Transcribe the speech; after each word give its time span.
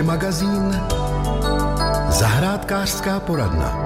Hobby 0.00 0.08
magazín 0.08 0.80
Zahrádkářská 2.08 3.20
poradna. 3.20 3.76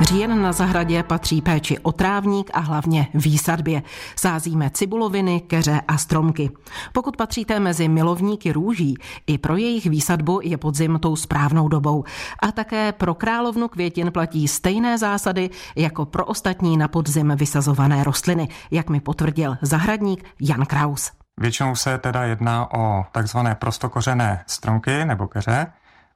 Říjen 0.00 0.42
na 0.42 0.52
zahradě 0.52 1.02
patří 1.02 1.42
péči 1.42 1.78
o 1.78 1.92
trávník 1.92 2.50
a 2.54 2.60
hlavně 2.60 3.08
výsadbě. 3.14 3.82
Sázíme 4.16 4.70
cibuloviny, 4.70 5.40
keře 5.40 5.80
a 5.88 5.98
stromky. 5.98 6.50
Pokud 6.92 7.16
patříte 7.16 7.60
mezi 7.60 7.88
milovníky 7.88 8.52
růží, 8.52 8.94
i 9.26 9.38
pro 9.38 9.56
jejich 9.56 9.86
výsadbu 9.86 10.40
je 10.42 10.56
podzim 10.56 10.98
tou 11.02 11.16
správnou 11.16 11.68
dobou. 11.68 12.04
A 12.42 12.52
také 12.52 12.92
pro 12.92 13.14
královnu 13.14 13.68
květin 13.68 14.12
platí 14.12 14.48
stejné 14.48 14.98
zásady 14.98 15.50
jako 15.76 16.06
pro 16.06 16.24
ostatní 16.24 16.76
na 16.76 16.88
podzim 16.88 17.32
vysazované 17.36 18.04
rostliny, 18.04 18.48
jak 18.70 18.90
mi 18.90 19.00
potvrdil 19.00 19.56
zahradník 19.62 20.24
Jan 20.40 20.66
Kraus. 20.66 21.10
Většinou 21.40 21.76
se 21.76 21.98
teda 21.98 22.22
jedná 22.22 22.74
o 22.74 23.06
takzvané 23.12 23.54
prostokořené 23.54 24.44
stromky 24.46 25.04
nebo 25.04 25.28
keře, 25.28 25.66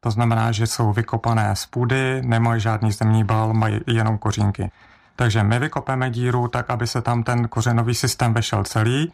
to 0.01 0.11
znamená, 0.11 0.53
že 0.53 0.67
jsou 0.67 0.93
vykopané 0.93 1.57
z 1.57 1.67
půdy, 1.67 2.23
nemají 2.25 2.61
žádný 2.61 2.93
zemní 2.93 3.25
bal, 3.25 3.53
mají 3.53 3.81
jenom 3.87 4.19
kořínky. 4.19 4.71
Takže 5.17 5.43
my 5.43 5.59
vykopeme 5.59 6.11
díru 6.11 6.49
tak, 6.49 6.71
aby 6.71 6.87
se 6.87 7.03
tam 7.03 7.23
ten 7.23 7.49
kořenový 7.49 7.95
systém 7.95 8.35
vešel 8.35 8.65
celý. 8.65 9.13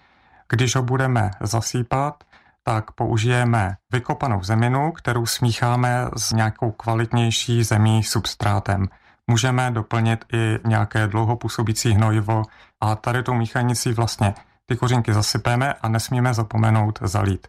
Když 0.48 0.76
ho 0.76 0.82
budeme 0.82 1.30
zasýpat, 1.40 2.24
tak 2.62 2.90
použijeme 2.90 3.76
vykopanou 3.92 4.42
zeminu, 4.42 4.92
kterou 4.92 5.26
smícháme 5.26 6.04
s 6.16 6.32
nějakou 6.32 6.70
kvalitnější 6.70 7.64
zemí 7.64 8.02
substrátem. 8.02 8.88
Můžeme 9.26 9.70
doplnit 9.70 10.24
i 10.32 10.58
nějaké 10.66 11.06
dlouhopůsobící 11.06 11.92
hnojivo 11.92 12.42
a 12.80 12.96
tady 12.96 13.22
tou 13.22 13.34
míchanicí 13.34 13.92
vlastně 13.92 14.34
ty 14.68 14.76
kořínky 14.76 15.14
zasypeme 15.14 15.74
a 15.74 15.88
nesmíme 15.88 16.34
zapomenout 16.34 16.98
zalít. 17.02 17.46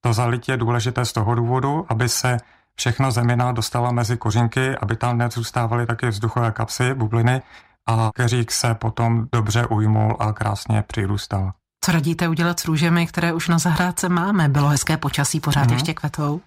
To 0.00 0.12
zalití 0.12 0.50
je 0.50 0.56
důležité 0.56 1.04
z 1.04 1.12
toho 1.12 1.34
důvodu, 1.34 1.86
aby 1.88 2.08
se 2.08 2.36
všechno 2.76 3.10
zemina 3.10 3.52
dostala 3.52 3.92
mezi 3.92 4.16
kořínky, 4.16 4.76
aby 4.76 4.96
tam 4.96 5.18
nezůstávaly 5.18 5.86
taky 5.86 6.08
vzduchové 6.08 6.52
kapsy, 6.52 6.94
bubliny 6.94 7.42
a 7.88 8.10
keřík 8.14 8.52
se 8.52 8.74
potom 8.74 9.26
dobře 9.32 9.66
ujmul 9.66 10.16
a 10.20 10.32
krásně 10.32 10.84
přirůstal. 10.86 11.52
Co 11.84 11.92
radíte 11.92 12.28
udělat 12.28 12.60
s 12.60 12.64
růžemi, 12.64 13.06
které 13.06 13.32
už 13.32 13.48
na 13.48 13.58
zahrádce 13.58 14.08
máme? 14.08 14.48
Bylo 14.48 14.68
hezké 14.68 14.96
počasí, 14.96 15.40
pořád 15.40 15.66
hmm. 15.66 15.72
ještě 15.72 15.94
kvetou? 15.94 16.40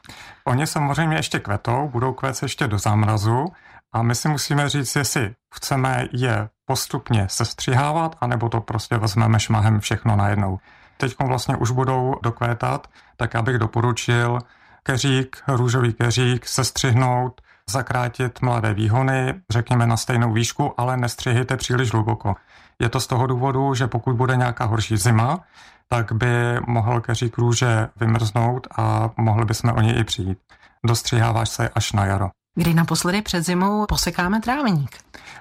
Oni 0.45 0.67
samozřejmě 0.67 1.15
ještě 1.17 1.39
kvetou, 1.39 1.89
budou 1.93 2.13
kvést 2.13 2.43
ještě 2.43 2.67
do 2.67 2.79
zámrazu 2.79 3.45
a 3.93 4.01
my 4.01 4.15
si 4.15 4.29
musíme 4.29 4.69
říct, 4.69 4.95
jestli 4.95 5.33
chceme 5.55 6.07
je 6.11 6.49
postupně 6.69 7.25
sestřihávat, 7.29 8.15
anebo 8.21 8.49
to 8.49 8.61
prostě 8.61 8.97
vezmeme 8.97 9.39
šmahem 9.39 9.79
všechno 9.79 10.15
najednou. 10.15 10.59
Teď 10.97 11.15
vlastně 11.19 11.55
už 11.55 11.71
budou 11.71 12.15
dokvétat, 12.23 12.87
tak 13.17 13.35
abych 13.35 13.57
doporučil 13.57 14.39
keřík, 14.83 15.43
růžový 15.47 15.93
keřík, 15.93 16.47
sestřihnout, 16.47 17.41
zakrátit 17.69 18.41
mladé 18.41 18.73
výhony, 18.73 19.33
řekněme 19.49 19.87
na 19.87 19.97
stejnou 19.97 20.33
výšku, 20.33 20.73
ale 20.77 20.97
nestřihejte 20.97 21.57
příliš 21.57 21.91
hluboko. 21.91 22.35
Je 22.79 22.89
to 22.89 22.99
z 22.99 23.07
toho 23.07 23.27
důvodu, 23.27 23.73
že 23.73 23.87
pokud 23.87 24.15
bude 24.15 24.35
nějaká 24.35 24.65
horší 24.65 24.97
zima, 24.97 25.39
tak 25.87 26.11
by 26.11 26.59
mohl 26.67 27.01
keřík 27.01 27.37
růže 27.37 27.89
vymrznout 27.95 28.67
a 28.77 29.09
mohli 29.17 29.45
bychom 29.45 29.73
o 29.77 29.81
něj 29.81 29.99
i 29.99 30.03
přijít. 30.03 30.37
Dostřiháváš 30.85 31.49
se 31.49 31.69
až 31.69 31.91
na 31.91 32.05
jaro. 32.05 32.29
Kdy 32.55 32.73
naposledy 32.73 33.21
před 33.21 33.41
zimou 33.45 33.85
posekáme 33.85 34.39
trávník? 34.39 34.97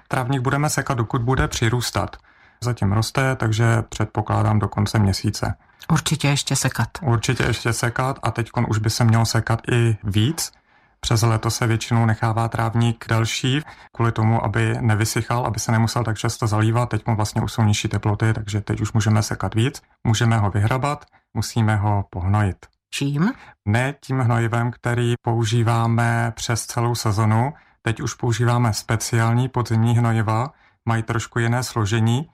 Trávník 0.08 0.40
budeme 0.40 0.70
sekat, 0.70 0.94
dokud 0.94 1.22
bude 1.22 1.48
přirůstat. 1.48 2.16
Zatím 2.60 2.92
roste, 2.92 3.36
takže 3.36 3.82
předpokládám 3.88 4.58
do 4.58 4.68
konce 4.68 4.98
měsíce. 4.98 5.54
Určitě 5.92 6.28
ještě 6.28 6.56
sekat. 6.56 6.88
Určitě 7.02 7.44
ještě 7.44 7.72
sekat 7.72 8.18
a 8.22 8.30
teď 8.30 8.50
už 8.68 8.78
by 8.78 8.90
se 8.90 9.04
mělo 9.04 9.26
sekat 9.26 9.60
i 9.72 9.96
víc. 10.04 10.52
Přes 11.00 11.22
leto 11.22 11.50
se 11.50 11.66
většinou 11.66 12.06
nechává 12.06 12.48
trávník 12.48 13.04
delší, 13.08 13.62
kvůli 13.92 14.12
tomu, 14.12 14.44
aby 14.44 14.76
nevysychal, 14.80 15.47
aby 15.47 15.60
se 15.60 15.72
nemusel 15.72 16.04
tak 16.04 16.18
často 16.18 16.47
zalívat. 16.47 16.88
Teď 16.88 17.06
mu 17.06 17.16
vlastně 17.16 17.42
už 17.42 17.52
jsou 17.52 17.62
nižší 17.62 17.88
teploty, 17.88 18.32
takže 18.34 18.60
teď 18.60 18.80
už 18.80 18.92
můžeme 18.92 19.22
sekat 19.22 19.54
víc. 19.54 19.82
Můžeme 20.04 20.38
ho 20.38 20.50
vyhrabat, 20.50 21.04
musíme 21.34 21.76
ho 21.76 22.04
pohnojit. 22.10 22.66
Čím? 22.91 23.32
Ne 23.69 23.94
tím 24.00 24.19
hnojivem, 24.19 24.71
který 24.71 25.15
používáme 25.22 26.32
přes 26.37 26.66
celou 26.66 26.94
sezonu. 26.94 27.53
Teď 27.82 28.00
už 28.00 28.15
používáme 28.15 28.72
speciální 28.72 29.49
podzimní 29.49 29.99
hnojiva, 29.99 30.53
mají 30.84 31.03
trošku 31.03 31.38
jiné 31.38 31.62
složení, 31.62 32.28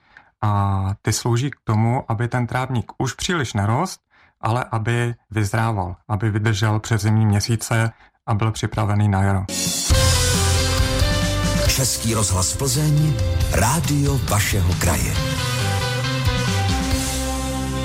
a 0.45 0.95
ty 1.03 1.13
slouží 1.13 1.51
k 1.51 1.57
tomu, 1.65 2.05
aby 2.09 2.29
ten 2.29 2.47
trávník 2.47 2.93
už 2.99 3.13
příliš 3.13 3.53
nerost, 3.53 4.01
ale 4.41 4.65
aby 4.71 5.15
vyzrával, 5.31 5.97
aby 6.09 6.31
vydržel 6.31 6.81
přes 6.81 7.03
zimní 7.03 7.27
měsíce 7.27 7.91
a 8.27 8.35
byl 8.35 8.53
připravený 8.53 9.09
na 9.09 9.23
jaro. 9.23 9.45
Český 11.69 12.15
rozhlas 12.15 12.57
Plzeň, 12.57 13.15
rádio 13.53 14.19
vašeho 14.19 14.75
kraje 14.75 15.34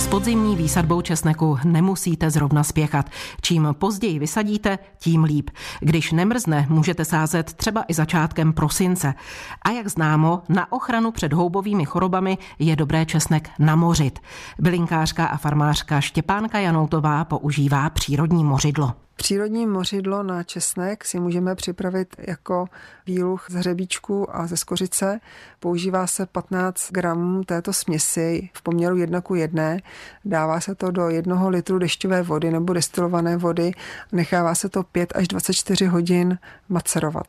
podzimní 0.10 0.56
výsadbou 0.56 1.02
česneku 1.02 1.58
nemusíte 1.64 2.30
zrovna 2.30 2.64
spěchat. 2.64 3.10
Čím 3.42 3.68
později 3.72 4.20
vysadíte, 4.20 4.80
tím 5.00 5.24
líp. 5.24 5.50
Když 5.80 6.12
nemrzne, 6.12 6.66
můžete 6.70 7.06
sázet 7.06 7.54
třeba 7.54 7.84
i 7.88 7.94
začátkem 7.94 8.54
prosince. 8.54 9.14
A 9.62 9.70
jak 9.70 9.88
známo, 9.88 10.42
na 10.50 10.72
ochranu 10.72 11.12
před 11.12 11.34
houbovými 11.34 11.86
chorobami 11.86 12.38
je 12.60 12.76
dobré 12.76 13.06
česnek 13.06 13.50
namořit. 13.60 14.20
Bylinkářka 14.60 15.26
a 15.26 15.38
farmářka 15.38 16.02
Štěpánka 16.02 16.60
Janoutová 16.60 17.26
používá 17.26 17.90
přírodní 17.90 18.44
mořidlo. 18.44 18.94
Přírodní 19.20 19.68
mořidlo 19.68 20.24
na 20.24 20.44
česnek 20.44 21.06
si 21.06 21.20
můžeme 21.20 21.56
připravit 21.56 22.16
jako 22.18 22.66
výluch 23.06 23.46
z 23.50 23.54
hřebíčku 23.54 24.36
a 24.36 24.48
ze 24.48 24.58
skořice. 24.58 25.20
Používá 25.60 26.08
se 26.08 26.26
15 26.26 26.92
gramů 26.92 27.44
této 27.44 27.74
směsi 27.74 28.50
v 28.54 28.62
poměru 28.62 28.98
1 28.98 29.22
k 29.22 29.36
1. 29.36 29.78
Dává 30.26 30.60
se 30.60 30.76
to 30.76 30.92
do 30.92 31.10
1 31.10 31.48
litru 31.48 31.80
dešťové 31.80 32.24
vody 32.24 32.52
nebo 32.52 32.74
destilované 32.74 33.38
vody. 33.38 33.72
Nechává 34.12 34.56
se 34.56 34.70
to 34.70 34.84
5 34.84 35.14
až 35.16 35.28
24 35.28 35.86
hodin 35.86 36.38
macerovat. 36.70 37.28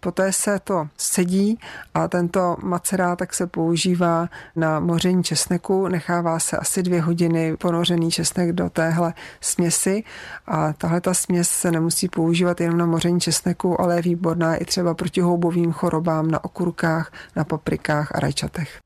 Poté 0.00 0.32
se 0.32 0.58
to 0.64 0.88
sedí 0.96 1.58
a 1.94 2.08
tento 2.08 2.56
macerát 2.62 3.18
tak 3.18 3.34
se 3.34 3.46
používá 3.46 4.28
na 4.56 4.80
moření 4.80 5.24
česneku. 5.24 5.88
Nechává 5.88 6.38
se 6.38 6.56
asi 6.56 6.82
dvě 6.82 7.00
hodiny 7.00 7.56
ponořený 7.56 8.10
česnek 8.10 8.52
do 8.52 8.70
téhle 8.70 9.14
směsi 9.40 10.04
a 10.46 10.72
tahle 10.72 11.00
ta 11.00 11.14
směs 11.14 11.29
se 11.42 11.70
nemusí 11.70 12.08
používat 12.08 12.60
jenom 12.60 12.78
na 12.78 12.86
moření 12.86 13.20
česneku, 13.20 13.80
ale 13.80 13.96
je 13.96 14.02
výborná 14.02 14.56
i 14.56 14.64
třeba 14.64 14.94
proti 14.94 15.20
houbovým 15.20 15.72
chorobám 15.72 16.30
na 16.30 16.44
okurkách, 16.44 17.12
na 17.36 17.44
paprikách 17.44 18.12
a 18.14 18.20
rajčatech. 18.20 18.78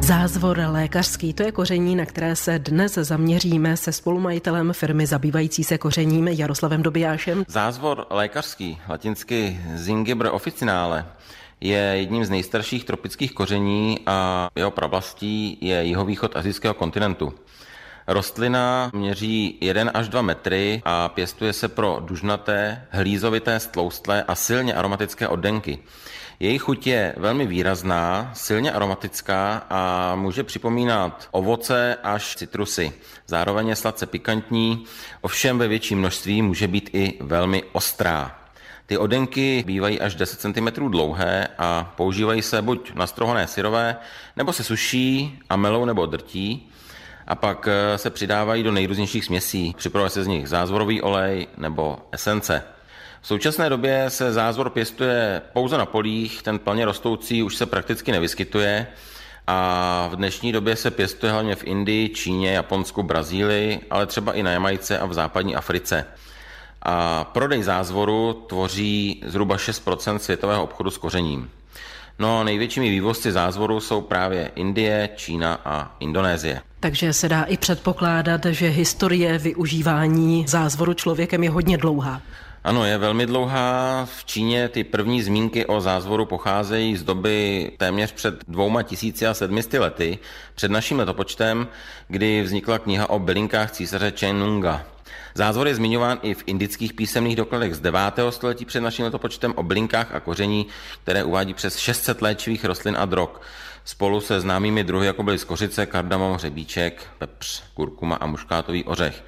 Zázvor 0.00 0.58
lékařský, 0.66 1.32
to 1.32 1.42
je 1.42 1.52
koření, 1.52 1.96
na 1.96 2.06
které 2.06 2.36
se 2.36 2.58
dnes 2.58 2.94
zaměříme 2.94 3.76
se 3.76 3.92
spolumajitelem 3.92 4.72
firmy 4.72 5.06
zabývající 5.06 5.64
se 5.64 5.78
kořením 5.78 6.28
Jaroslavem 6.28 6.82
Dobijášem. 6.82 7.44
Zázvor 7.48 8.06
lékařský, 8.10 8.78
latinsky 8.88 9.60
Zingiber 9.74 10.28
officinale, 10.32 11.06
je 11.60 11.78
jedním 11.78 12.24
z 12.24 12.30
nejstarších 12.30 12.84
tropických 12.84 13.32
koření 13.32 13.98
a 14.06 14.48
jeho 14.56 14.70
pravlastí 14.70 15.58
je 15.60 15.84
jihovýchod 15.84 16.36
azijského 16.36 16.74
kontinentu. 16.74 17.32
Rostlina 18.12 18.90
měří 18.94 19.58
1 19.60 19.90
až 19.94 20.08
2 20.08 20.22
metry 20.22 20.82
a 20.84 21.08
pěstuje 21.08 21.52
se 21.52 21.68
pro 21.68 21.98
dužnaté, 22.00 22.86
hlízovité, 22.90 23.60
stloustlé 23.60 24.22
a 24.22 24.34
silně 24.34 24.74
aromatické 24.74 25.28
oddenky. 25.28 25.78
Její 26.40 26.58
chuť 26.58 26.86
je 26.86 27.14
velmi 27.16 27.46
výrazná, 27.46 28.30
silně 28.34 28.72
aromatická 28.72 29.66
a 29.70 30.14
může 30.14 30.44
připomínat 30.44 31.28
ovoce 31.30 31.96
až 32.02 32.36
citrusy. 32.36 32.92
Zároveň 33.26 33.68
je 33.68 33.76
sladce 33.76 34.06
pikantní, 34.06 34.84
ovšem 35.20 35.58
ve 35.58 35.68
větším 35.68 35.98
množství 35.98 36.42
může 36.42 36.68
být 36.68 36.90
i 36.92 37.18
velmi 37.20 37.62
ostrá. 37.72 38.38
Ty 38.86 38.98
odenky 38.98 39.64
bývají 39.66 40.00
až 40.00 40.14
10 40.14 40.40
cm 40.40 40.90
dlouhé 40.90 41.48
a 41.58 41.92
používají 41.96 42.42
se 42.42 42.62
buď 42.62 42.94
na 42.94 43.06
strohané 43.06 43.46
syrové, 43.46 43.96
nebo 44.36 44.52
se 44.52 44.64
suší 44.64 45.38
a 45.50 45.56
melou 45.56 45.84
nebo 45.84 46.06
drtí 46.06 46.70
a 47.30 47.34
pak 47.34 47.68
eh, 47.68 47.98
se 47.98 48.10
přidávají 48.10 48.62
do 48.62 48.72
nejrůznějších 48.72 49.24
směsí. 49.24 49.74
Připravuje 49.76 50.10
se 50.10 50.24
z 50.24 50.26
nich 50.26 50.48
zázvorový 50.48 51.02
olej 51.02 51.46
nebo 51.56 51.98
esence. 52.12 52.62
V 53.22 53.26
současné 53.26 53.70
době 53.70 54.04
se 54.08 54.32
zázvor 54.32 54.70
pěstuje 54.70 55.42
pouze 55.52 55.78
na 55.78 55.86
polích, 55.86 56.42
ten 56.42 56.58
plně 56.58 56.84
rostoucí 56.84 57.42
už 57.42 57.56
se 57.56 57.66
prakticky 57.66 58.12
nevyskytuje 58.12 58.86
a 59.46 60.08
v 60.12 60.16
dnešní 60.16 60.52
době 60.52 60.76
se 60.76 60.90
pěstuje 60.90 61.32
hlavně 61.32 61.56
v 61.56 61.64
Indii, 61.64 62.08
Číně, 62.08 62.52
Japonsku, 62.52 63.02
Brazílii, 63.02 63.80
ale 63.90 64.06
třeba 64.06 64.32
i 64.32 64.42
na 64.42 64.50
Jamajce 64.50 64.98
a 64.98 65.06
v 65.06 65.14
západní 65.14 65.56
Africe. 65.56 66.06
A 66.82 67.24
prodej 67.24 67.62
zázvoru 67.62 68.44
tvoří 68.48 69.22
zhruba 69.26 69.56
6% 69.56 70.16
světového 70.16 70.62
obchodu 70.62 70.90
s 70.90 70.98
kořením. 70.98 71.50
No 72.18 72.44
největšími 72.44 72.90
vývozci 72.90 73.32
zázvoru 73.32 73.80
jsou 73.80 74.00
právě 74.00 74.50
Indie, 74.54 75.08
Čína 75.16 75.60
a 75.64 75.96
Indonésie. 76.00 76.69
Takže 76.80 77.12
se 77.12 77.28
dá 77.28 77.42
i 77.42 77.56
předpokládat, 77.56 78.44
že 78.44 78.68
historie 78.68 79.38
využívání 79.38 80.44
zázvoru 80.48 80.94
člověkem 80.94 81.44
je 81.44 81.50
hodně 81.50 81.78
dlouhá. 81.78 82.22
Ano, 82.64 82.84
je 82.84 82.98
velmi 82.98 83.26
dlouhá. 83.26 84.04
V 84.18 84.24
Číně 84.24 84.68
ty 84.68 84.84
první 84.84 85.22
zmínky 85.22 85.66
o 85.66 85.80
zázvoru 85.80 86.26
pocházejí 86.26 86.96
z 86.96 87.02
doby 87.02 87.70
téměř 87.76 88.12
před 88.12 88.34
dvouma 88.48 88.82
tisíci 88.82 89.26
a 89.26 89.34
sedmisty 89.34 89.78
lety, 89.78 90.18
před 90.54 90.70
naším 90.70 90.98
letopočtem, 90.98 91.68
kdy 92.08 92.42
vznikla 92.42 92.78
kniha 92.78 93.10
o 93.10 93.18
bylinkách 93.18 93.70
císaře 93.70 94.12
Nunga. 94.32 94.84
Zázvor 95.34 95.68
je 95.68 95.74
zmiňován 95.74 96.18
i 96.22 96.34
v 96.34 96.42
indických 96.46 96.92
písemných 96.92 97.36
dokladech 97.36 97.74
z 97.74 97.80
9. 97.80 98.00
století 98.30 98.64
před 98.64 98.80
naším 98.80 99.04
letopočtem 99.04 99.52
o 99.56 99.62
bylinkách 99.62 100.14
a 100.14 100.20
koření, 100.20 100.66
které 101.02 101.24
uvádí 101.24 101.54
přes 101.54 101.76
600 101.76 102.22
léčivých 102.22 102.64
rostlin 102.64 102.96
a 102.98 103.04
drog. 103.04 103.28
Spolu 103.84 104.20
se 104.20 104.40
známými 104.40 104.84
druhy, 104.84 105.06
jako 105.06 105.22
byly 105.22 105.38
skořice, 105.38 105.86
kardamom, 105.86 106.34
hřebíček, 106.34 107.06
pepř, 107.18 107.62
kurkuma 107.74 108.16
a 108.16 108.26
muškátový 108.26 108.84
ořech. 108.84 109.24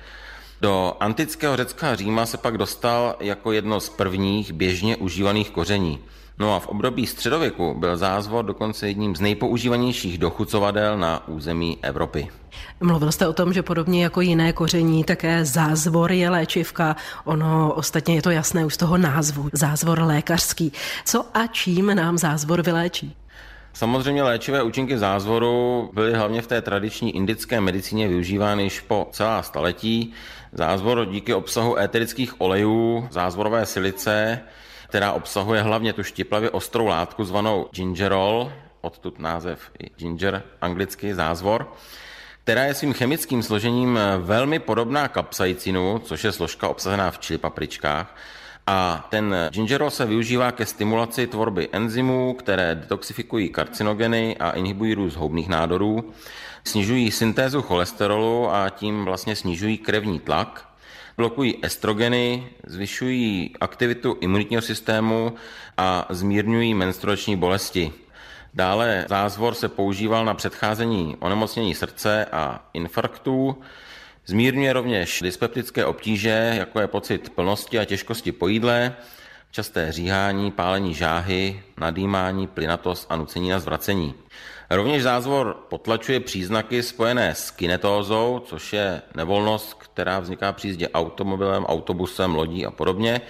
Do 0.60 0.96
antického 1.00 1.56
Řecka 1.56 1.96
Říma 1.96 2.26
se 2.26 2.38
pak 2.38 2.58
dostal 2.58 3.16
jako 3.20 3.52
jedno 3.52 3.80
z 3.80 3.88
prvních 3.88 4.52
běžně 4.52 4.96
užívaných 4.96 5.50
koření. 5.50 5.98
No 6.42 6.54
a 6.54 6.58
v 6.58 6.68
období 6.68 7.06
středověku 7.06 7.74
byl 7.78 7.96
zázvor 7.96 8.44
dokonce 8.44 8.88
jedním 8.88 9.16
z 9.16 9.20
nejpoužívanějších 9.20 10.18
dochucovadel 10.18 10.98
na 10.98 11.28
území 11.28 11.78
Evropy. 11.82 12.28
Mluvil 12.80 13.12
jste 13.12 13.28
o 13.28 13.32
tom, 13.32 13.52
že 13.52 13.62
podobně 13.62 14.02
jako 14.02 14.20
jiné 14.20 14.52
koření, 14.52 15.04
také 15.04 15.44
zázvor 15.44 16.12
je 16.12 16.30
léčivka. 16.30 16.96
Ono 17.24 17.74
ostatně 17.74 18.14
je 18.14 18.22
to 18.22 18.30
jasné 18.30 18.64
už 18.64 18.74
z 18.74 18.76
toho 18.76 18.98
názvu. 18.98 19.48
Zázvor 19.52 20.00
lékařský. 20.00 20.72
Co 21.04 21.24
a 21.34 21.46
čím 21.46 21.94
nám 21.94 22.18
zázvor 22.18 22.62
vyléčí? 22.62 23.16
Samozřejmě 23.72 24.22
léčivé 24.22 24.62
účinky 24.62 24.98
zázvoru 24.98 25.90
byly 25.94 26.14
hlavně 26.14 26.42
v 26.42 26.46
té 26.46 26.62
tradiční 26.62 27.16
indické 27.16 27.60
medicíně 27.60 28.08
využívány 28.08 28.62
již 28.62 28.80
po 28.80 29.08
celá 29.12 29.42
staletí. 29.42 30.12
Zázvor 30.52 31.06
díky 31.06 31.34
obsahu 31.34 31.78
éterických 31.78 32.40
olejů, 32.40 33.08
zázvorové 33.10 33.66
silice, 33.66 34.40
která 34.92 35.12
obsahuje 35.12 35.62
hlavně 35.62 35.92
tu 35.92 36.02
štiplavě 36.02 36.50
ostrou 36.50 36.86
látku 36.86 37.24
zvanou 37.24 37.68
gingerol, 37.72 38.52
odtud 38.80 39.18
název 39.18 39.70
i 39.78 39.90
ginger, 39.96 40.42
anglicky 40.60 41.14
zázvor, 41.14 41.72
která 42.44 42.64
je 42.64 42.74
svým 42.74 42.92
chemickým 42.92 43.42
složením 43.42 43.98
velmi 44.18 44.58
podobná 44.58 45.08
kapsaicinu, 45.08 45.98
což 45.98 46.24
je 46.24 46.32
složka 46.32 46.68
obsažená 46.68 47.10
v 47.10 47.18
čili 47.18 47.38
papričkách, 47.38 48.16
a 48.66 49.06
ten 49.10 49.34
gingerol 49.52 49.90
se 49.90 50.06
využívá 50.06 50.52
ke 50.52 50.66
stimulaci 50.66 51.26
tvorby 51.26 51.68
enzymů, 51.72 52.34
které 52.34 52.74
detoxifikují 52.74 53.48
karcinogeny 53.48 54.36
a 54.36 54.50
inhibují 54.50 54.94
růst 54.94 55.16
houbných 55.16 55.48
nádorů, 55.48 56.12
snižují 56.64 57.10
syntézu 57.10 57.62
cholesterolu 57.62 58.54
a 58.54 58.70
tím 58.70 59.04
vlastně 59.04 59.36
snižují 59.36 59.78
krevní 59.78 60.20
tlak, 60.20 60.71
blokují 61.16 61.58
estrogeny, 61.62 62.48
zvyšují 62.66 63.54
aktivitu 63.60 64.16
imunitního 64.20 64.62
systému 64.62 65.34
a 65.76 66.06
zmírňují 66.10 66.74
menstruační 66.74 67.36
bolesti. 67.36 67.92
Dále 68.54 69.06
zázvor 69.08 69.54
se 69.54 69.68
používal 69.68 70.24
na 70.24 70.34
předcházení 70.34 71.16
onemocnění 71.20 71.74
srdce 71.74 72.24
a 72.24 72.68
infarktů, 72.72 73.56
Zmírňuje 74.26 74.72
rovněž 74.72 75.22
dyspeptické 75.22 75.84
obtíže, 75.84 76.54
jako 76.58 76.80
je 76.80 76.86
pocit 76.86 77.30
plnosti 77.30 77.78
a 77.78 77.84
těžkosti 77.84 78.32
po 78.32 78.48
jídle, 78.48 78.96
časté 79.50 79.92
říhání, 79.92 80.50
pálení 80.50 80.94
žáhy, 80.94 81.62
nadýmání, 81.80 82.46
plynatost 82.46 83.06
a 83.10 83.16
nucení 83.16 83.50
na 83.50 83.58
zvracení. 83.58 84.14
Rovněž 84.74 85.02
zázvor 85.02 85.56
potlačuje 85.68 86.20
příznaky 86.20 86.82
spojené 86.82 87.34
s 87.34 87.50
kinetózou, 87.50 88.42
což 88.46 88.72
je 88.72 89.02
nevolnost, 89.14 89.74
která 89.74 90.20
vzniká 90.20 90.52
při 90.52 90.68
jízdě 90.68 90.88
automobilem, 90.88 91.64
autobusem, 91.64 92.34
lodí 92.34 92.66
a 92.66 92.70
podobně, 92.70 93.20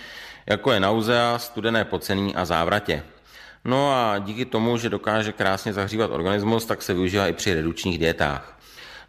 jako 0.47 0.73
je 0.73 0.81
nauzea, 0.81 1.39
studené 1.39 1.85
pocení 1.85 2.35
a 2.35 2.45
závratě. 2.45 3.03
No 3.65 3.93
a 3.93 4.19
díky 4.19 4.45
tomu, 4.45 4.79
že 4.79 4.89
dokáže 4.89 5.33
krásně 5.33 5.73
zahřívat 5.73 6.11
organismus, 6.11 6.65
tak 6.65 6.83
se 6.83 6.95
využívá 6.95 7.27
i 7.27 7.33
při 7.33 7.55
redučních 7.55 7.99
dietách. 7.99 8.59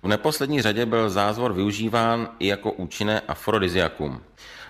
V 0.03 0.07
neposlední 0.07 0.61
řadě 0.61 0.85
byl 0.85 1.09
zázvor 1.09 1.53
využíván 1.53 2.29
i 2.39 2.47
jako 2.47 2.71
účinné 2.71 3.21
afrodiziakum. 3.27 4.21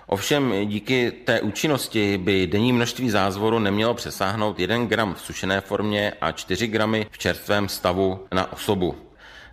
Ovšem 0.06 0.52
díky 0.64 1.10
té 1.10 1.40
účinnosti 1.40 2.18
by 2.18 2.46
denní 2.46 2.72
množství 2.72 3.10
zázvoru 3.10 3.58
nemělo 3.58 3.94
přesáhnout 3.94 4.60
1 4.60 4.84
gram 4.84 5.14
v 5.14 5.20
sušené 5.20 5.60
formě 5.60 6.12
a 6.20 6.32
4 6.32 6.66
gramy 6.66 7.06
v 7.10 7.18
čerstvém 7.18 7.68
stavu 7.68 8.26
na 8.32 8.52
osobu. 8.52 8.96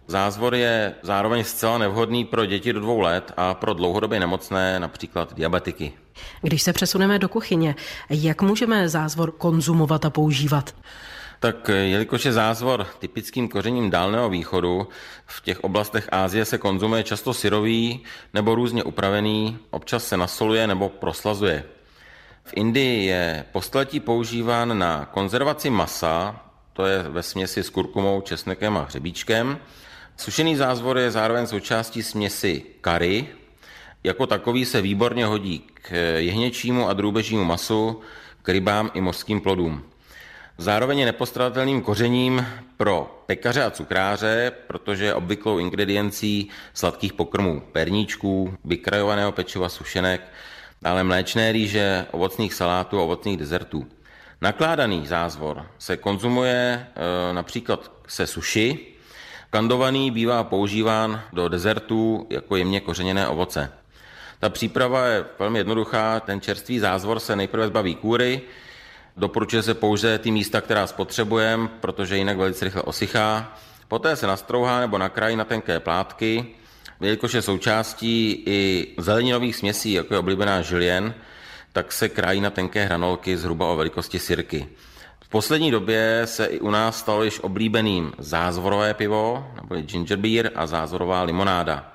Zázvor 0.07 0.55
je 0.55 0.95
zároveň 1.01 1.43
zcela 1.43 1.77
nevhodný 1.77 2.25
pro 2.25 2.45
děti 2.45 2.73
do 2.73 2.79
dvou 2.79 2.99
let 2.99 3.31
a 3.37 3.53
pro 3.53 3.73
dlouhodobě 3.73 4.19
nemocné, 4.19 4.79
například 4.79 5.33
diabetiky. 5.33 5.93
Když 6.41 6.61
se 6.61 6.73
přesuneme 6.73 7.19
do 7.19 7.29
kuchyně, 7.29 7.75
jak 8.09 8.41
můžeme 8.41 8.89
zázvor 8.89 9.31
konzumovat 9.31 10.05
a 10.05 10.09
používat? 10.09 10.75
Tak 11.41 11.69
eh, 11.69 11.73
jelikož 11.73 12.25
je 12.25 12.33
zázvor 12.33 12.87
typickým 12.99 13.47
kořením 13.47 13.89
Dálného 13.89 14.29
východu, 14.29 14.87
v 15.25 15.41
těch 15.41 15.59
oblastech 15.63 16.07
Ázie 16.11 16.45
se 16.45 16.57
konzumuje 16.57 17.03
často 17.03 17.33
syrový 17.33 18.03
nebo 18.33 18.55
různě 18.55 18.83
upravený, 18.83 19.57
občas 19.69 20.07
se 20.07 20.17
nasoluje 20.17 20.67
nebo 20.67 20.89
proslazuje. 20.89 21.63
V 22.43 22.53
Indii 22.55 23.05
je 23.05 23.45
postletí 23.51 23.99
používán 23.99 24.77
na 24.77 25.05
konzervaci 25.05 25.69
masa, 25.69 26.45
to 26.73 26.85
je 26.85 27.03
ve 27.03 27.23
směsi 27.23 27.63
s 27.63 27.69
kurkumou, 27.69 28.21
česnekem 28.21 28.77
a 28.77 28.81
hřebíčkem. 28.81 29.57
Sušený 30.17 30.55
zázvor 30.55 30.97
je 30.97 31.11
zároveň 31.11 31.47
součástí 31.47 32.03
směsi 32.03 32.63
kary. 32.81 33.27
Jako 34.03 34.27
takový 34.27 34.65
se 34.65 34.81
výborně 34.81 35.25
hodí 35.25 35.63
k 35.73 35.91
jehněčímu 36.17 36.89
a 36.89 36.93
drůbežímu 36.93 37.45
masu, 37.45 38.01
k 38.41 38.49
rybám 38.49 38.91
i 38.93 39.01
mořským 39.01 39.41
plodům. 39.41 39.90
Zároveň 40.61 40.99
je 40.99 41.05
nepostradatelným 41.05 41.81
kořením 41.81 42.45
pro 42.77 43.23
pekaře 43.25 43.63
a 43.63 43.71
cukráře, 43.71 44.51
protože 44.67 45.05
je 45.05 45.13
obvyklou 45.13 45.59
ingrediencí 45.59 46.49
sladkých 46.73 47.13
pokrmů, 47.13 47.63
perníčků, 47.71 48.53
vykrajovaného 48.65 49.31
pečiva, 49.31 49.69
sušenek, 49.69 50.21
dále 50.81 51.03
mléčné 51.03 51.51
rýže, 51.51 52.05
ovocných 52.11 52.53
salátů 52.53 52.99
a 52.99 53.03
ovocných 53.03 53.37
dezertů. 53.37 53.87
Nakládaný 54.41 55.07
zázvor 55.07 55.65
se 55.77 55.97
konzumuje 55.97 56.53
e, 56.53 57.33
například 57.33 57.91
se 58.07 58.27
suši, 58.27 58.79
kandovaný 59.49 60.11
bývá 60.11 60.43
používán 60.43 61.21
do 61.33 61.49
dezertů 61.49 62.27
jako 62.29 62.55
jemně 62.55 62.79
kořeněné 62.79 63.27
ovoce. 63.27 63.71
Ta 64.39 64.49
příprava 64.49 65.05
je 65.05 65.25
velmi 65.39 65.59
jednoduchá, 65.59 66.19
ten 66.19 66.41
čerstvý 66.41 66.79
zázvor 66.79 67.19
se 67.19 67.35
nejprve 67.35 67.67
zbaví 67.67 67.95
kůry, 67.95 68.41
Doporučuje 69.17 69.63
se 69.63 69.73
pouze 69.73 70.17
ty 70.17 70.31
místa, 70.31 70.61
která 70.61 70.87
spotřebujeme, 70.87 71.67
protože 71.67 72.17
jinak 72.17 72.37
velice 72.37 72.65
rychle 72.65 72.81
osychá. 72.81 73.57
Poté 73.87 74.15
se 74.15 74.27
nastrouhá 74.27 74.79
nebo 74.79 74.97
nakrájí 74.97 75.35
na 75.35 75.45
tenké 75.45 75.79
plátky, 75.79 76.45
jelikož 77.01 77.33
je 77.33 77.41
součástí 77.41 78.43
i 78.45 78.87
zeleninových 78.97 79.55
směsí, 79.55 79.93
jako 79.93 80.13
je 80.13 80.19
oblíbená 80.19 80.61
žilien, 80.61 81.13
tak 81.73 81.91
se 81.91 82.09
krájí 82.09 82.41
na 82.41 82.49
tenké 82.49 82.85
hranolky 82.85 83.37
zhruba 83.37 83.67
o 83.67 83.75
velikosti 83.75 84.19
sirky. 84.19 84.67
V 85.19 85.29
poslední 85.29 85.71
době 85.71 86.21
se 86.25 86.45
i 86.45 86.59
u 86.59 86.69
nás 86.69 86.99
stalo 86.99 87.23
již 87.23 87.39
oblíbeným 87.39 88.13
zázvorové 88.17 88.93
pivo, 88.93 89.51
nebo 89.55 89.75
ginger 89.75 90.17
beer 90.17 90.51
a 90.55 90.67
zázvorová 90.67 91.23
limonáda. 91.23 91.93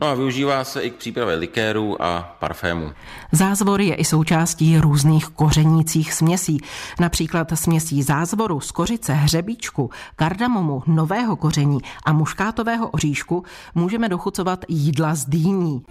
No 0.00 0.06
a 0.06 0.14
využívá 0.14 0.64
se 0.64 0.82
i 0.82 0.90
k 0.90 0.94
přípravě 0.94 1.34
likéru 1.34 2.02
a 2.02 2.36
parfému. 2.38 2.92
Zázvor 3.32 3.80
je 3.80 3.94
i 3.94 4.04
součástí 4.04 4.78
různých 4.78 5.26
kořenících 5.26 6.12
směsí, 6.12 6.60
například 7.00 7.48
směsí 7.54 8.02
zázvoru 8.02 8.60
z 8.60 8.70
kořice, 8.70 9.12
hřebíčku, 9.12 9.90
kardamomu, 10.16 10.82
nového 10.86 11.36
koření 11.36 11.78
a 12.04 12.12
muškátového 12.12 12.88
oříšku 12.88 13.44
můžeme 13.74 14.08
dochucovat 14.08 14.64
jídla 14.68 15.14
z 15.14 15.24
dýní. 15.24 15.82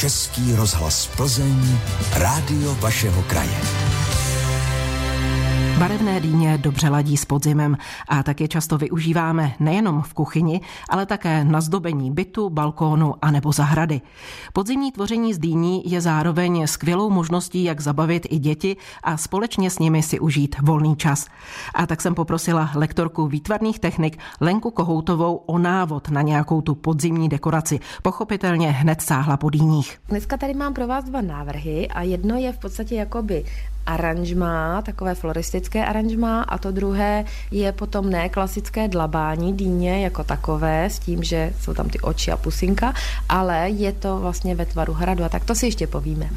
Český 0.00 0.54
rozhlas 0.54 1.06
Plzeň, 1.06 1.78
rádio 2.12 2.74
vašeho 2.74 3.22
kraje. 3.22 3.81
Barevné 5.82 6.20
dýně 6.20 6.58
dobře 6.58 6.88
ladí 6.88 7.16
s 7.16 7.24
podzimem 7.24 7.76
a 8.08 8.22
tak 8.22 8.40
je 8.40 8.48
často 8.48 8.78
využíváme 8.78 9.54
nejenom 9.60 10.02
v 10.02 10.14
kuchyni, 10.14 10.60
ale 10.88 11.06
také 11.06 11.44
na 11.44 11.60
zdobení 11.60 12.10
bytu, 12.10 12.50
balkónu 12.50 13.14
a 13.22 13.30
nebo 13.30 13.52
zahrady. 13.52 14.00
Podzimní 14.52 14.92
tvoření 14.92 15.34
z 15.34 15.38
dýní 15.38 15.90
je 15.90 16.00
zároveň 16.00 16.66
skvělou 16.66 17.10
možností, 17.10 17.64
jak 17.64 17.80
zabavit 17.80 18.26
i 18.30 18.38
děti 18.38 18.76
a 19.02 19.16
společně 19.16 19.70
s 19.70 19.78
nimi 19.78 20.02
si 20.02 20.20
užít 20.20 20.56
volný 20.60 20.96
čas. 20.96 21.26
A 21.74 21.86
tak 21.86 22.00
jsem 22.00 22.14
poprosila 22.14 22.70
lektorku 22.74 23.26
výtvarných 23.26 23.78
technik 23.78 24.18
Lenku 24.40 24.70
Kohoutovou 24.70 25.36
o 25.36 25.58
návod 25.58 26.08
na 26.08 26.22
nějakou 26.22 26.60
tu 26.60 26.74
podzimní 26.74 27.28
dekoraci. 27.28 27.80
Pochopitelně 28.02 28.70
hned 28.70 29.02
sáhla 29.02 29.36
po 29.36 29.50
dýních. 29.50 29.98
Dneska 30.08 30.36
tady 30.36 30.54
mám 30.54 30.74
pro 30.74 30.86
vás 30.86 31.04
dva 31.04 31.20
návrhy 31.20 31.88
a 31.88 32.02
jedno 32.02 32.36
je 32.36 32.52
v 32.52 32.58
podstatě 32.58 32.94
jakoby 32.94 33.44
aranžmá, 33.86 34.82
takové 34.82 35.14
floristické 35.14 35.84
aranžmá 35.84 36.42
a 36.42 36.58
to 36.58 36.70
druhé 36.70 37.24
je 37.50 37.72
potom 37.72 38.10
ne 38.10 38.28
klasické 38.28 38.88
dlabání 38.88 39.52
dýně 39.52 40.04
jako 40.04 40.24
takové, 40.24 40.84
s 40.84 40.98
tím, 40.98 41.22
že 41.22 41.52
jsou 41.60 41.74
tam 41.74 41.88
ty 41.88 42.00
oči 42.00 42.32
a 42.32 42.36
pusinka, 42.36 42.94
ale 43.28 43.70
je 43.70 43.92
to 43.92 44.18
vlastně 44.20 44.54
ve 44.54 44.66
tvaru 44.66 44.92
hradu 44.92 45.24
a 45.24 45.28
tak 45.28 45.44
to 45.44 45.54
si 45.54 45.66
ještě 45.66 45.86
povíme. 45.86 46.30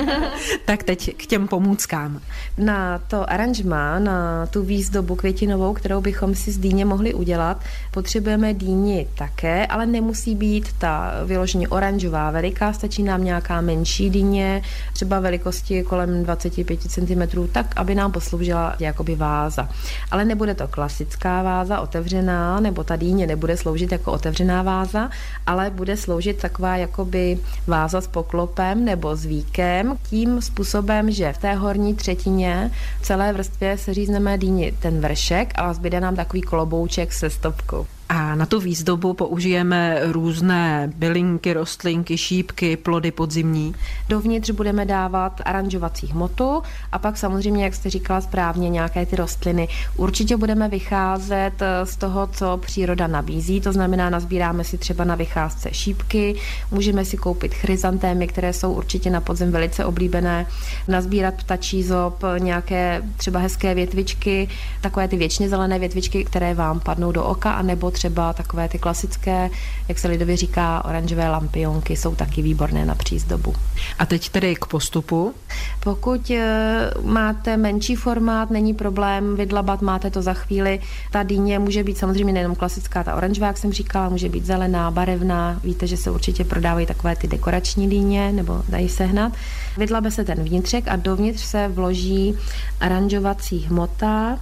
tak 0.64 0.82
teď 0.82 1.16
k 1.16 1.26
těm 1.26 1.48
pomůckám. 1.48 2.20
Na 2.58 2.98
to 2.98 3.30
aranžmá, 3.30 3.98
na 3.98 4.46
tu 4.46 4.62
výzdobu 4.62 5.16
květinovou, 5.16 5.74
kterou 5.74 6.00
bychom 6.00 6.34
si 6.34 6.52
z 6.52 6.58
dýně 6.58 6.84
mohli 6.84 7.14
udělat, 7.14 7.60
potřebujeme 7.90 8.54
dýni 8.54 9.08
také, 9.14 9.66
ale 9.66 9.86
nemusí 9.86 10.34
být 10.34 10.72
ta 10.78 11.12
vyloženě 11.24 11.68
oranžová 11.68 12.30
veliká, 12.30 12.72
stačí 12.72 13.02
nám 13.02 13.24
nějaká 13.24 13.60
menší 13.60 14.10
dýně, 14.10 14.62
třeba 14.92 15.20
velikosti 15.20 15.82
kolem 15.82 16.24
25 16.24 16.77
cm, 16.78 17.48
tak 17.52 17.66
aby 17.76 17.94
nám 17.94 18.12
posloužila 18.12 18.74
jakoby 18.78 19.14
váza. 19.14 19.68
Ale 20.10 20.24
nebude 20.24 20.54
to 20.54 20.68
klasická 20.68 21.42
váza, 21.42 21.80
otevřená, 21.80 22.60
nebo 22.60 22.84
ta 22.84 22.96
dýně 22.96 23.26
nebude 23.26 23.56
sloužit 23.56 23.92
jako 23.92 24.12
otevřená 24.12 24.62
váza, 24.62 25.10
ale 25.46 25.70
bude 25.70 25.96
sloužit 25.96 26.36
taková 26.36 26.76
jakoby 26.76 27.38
váza 27.66 28.00
s 28.00 28.06
poklopem 28.06 28.84
nebo 28.84 29.16
s 29.16 29.24
víkem, 29.24 29.96
tím 30.10 30.42
způsobem, 30.42 31.10
že 31.10 31.32
v 31.32 31.38
té 31.38 31.54
horní 31.54 31.94
třetině 31.94 32.70
celé 33.02 33.32
vrstvě 33.32 33.78
seřízneme 33.78 34.38
dýni 34.38 34.72
ten 34.78 35.00
vršek 35.00 35.52
a 35.54 35.72
zbyde 35.72 36.00
nám 36.00 36.16
takový 36.16 36.42
klobouček 36.42 37.12
se 37.12 37.30
stopkou. 37.30 37.86
A 38.08 38.34
na 38.34 38.46
tu 38.46 38.60
výzdobu 38.60 39.12
použijeme 39.12 40.00
různé 40.04 40.92
bylinky, 40.96 41.52
rostlinky, 41.52 42.18
šípky, 42.18 42.76
plody 42.76 43.10
podzimní. 43.10 43.74
Dovnitř 44.08 44.50
budeme 44.50 44.84
dávat 44.84 45.40
aranžovací 45.44 46.06
hmotu 46.06 46.62
a 46.92 46.98
pak 46.98 47.16
samozřejmě, 47.16 47.64
jak 47.64 47.74
jste 47.74 47.90
říkala 47.90 48.20
správně, 48.20 48.68
nějaké 48.68 49.06
ty 49.06 49.16
rostliny. 49.16 49.68
Určitě 49.96 50.36
budeme 50.36 50.68
vycházet 50.68 51.52
eh, 51.60 51.86
z 51.86 51.96
toho, 51.96 52.26
co 52.26 52.56
příroda 52.56 53.06
nabízí, 53.06 53.60
to 53.60 53.72
znamená, 53.72 54.10
nazbíráme 54.10 54.64
si 54.64 54.78
třeba 54.78 55.04
na 55.04 55.14
vycházce 55.14 55.68
šípky, 55.72 56.34
můžeme 56.70 57.04
si 57.04 57.16
koupit 57.16 57.54
chryzantémy, 57.54 58.26
které 58.26 58.52
jsou 58.52 58.72
určitě 58.72 59.10
na 59.10 59.20
podzem 59.20 59.52
velice 59.52 59.84
oblíbené, 59.84 60.46
nazbírat 60.88 61.34
ptačí 61.34 61.82
zob, 61.82 62.22
nějaké 62.38 63.02
třeba 63.16 63.40
hezké 63.40 63.74
větvičky, 63.74 64.48
takové 64.80 65.08
ty 65.08 65.16
věčně 65.16 65.48
zelené 65.48 65.78
větvičky, 65.78 66.24
které 66.24 66.54
vám 66.54 66.80
padnou 66.80 67.12
do 67.12 67.24
oka, 67.24 67.52
anebo 67.52 67.90
třeba 67.98 68.32
takové 68.32 68.68
ty 68.68 68.78
klasické, 68.78 69.50
jak 69.88 69.98
se 69.98 70.08
lidově 70.08 70.36
říká, 70.36 70.84
oranžové 70.84 71.28
lampionky, 71.28 71.96
jsou 71.96 72.14
taky 72.14 72.42
výborné 72.42 72.86
na 72.86 72.94
přízdobu. 72.94 73.54
A 73.98 74.06
teď 74.06 74.28
tedy 74.28 74.56
k 74.56 74.66
postupu. 74.66 75.34
Pokud 75.80 76.30
eh, 76.30 76.90
máte 77.02 77.56
menší 77.56 77.96
formát, 77.96 78.50
není 78.50 78.74
problém 78.74 79.36
vydlabat, 79.36 79.82
máte 79.82 80.10
to 80.10 80.22
za 80.22 80.34
chvíli. 80.34 80.80
Ta 81.10 81.22
dýně 81.22 81.58
může 81.58 81.84
být 81.84 81.98
samozřejmě 81.98 82.32
nejenom 82.32 82.56
klasická, 82.56 83.04
ta 83.04 83.14
oranžová, 83.14 83.46
jak 83.46 83.58
jsem 83.58 83.72
říkala, 83.72 84.08
může 84.08 84.28
být 84.28 84.46
zelená, 84.46 84.90
barevná. 84.90 85.60
Víte, 85.64 85.86
že 85.86 85.96
se 85.96 86.10
určitě 86.10 86.44
prodávají 86.44 86.86
takové 86.86 87.16
ty 87.16 87.26
dekorační 87.28 87.90
dýně, 87.90 88.32
nebo 88.32 88.62
dají 88.68 88.88
sehnat. 88.88 89.32
Vydlabe 89.76 90.10
se 90.10 90.24
ten 90.24 90.44
vnitřek 90.44 90.88
a 90.88 90.96
dovnitř 90.96 91.42
se 91.42 91.68
vloží 91.68 92.34
aranžovací 92.80 93.58
hmota, 93.58 94.38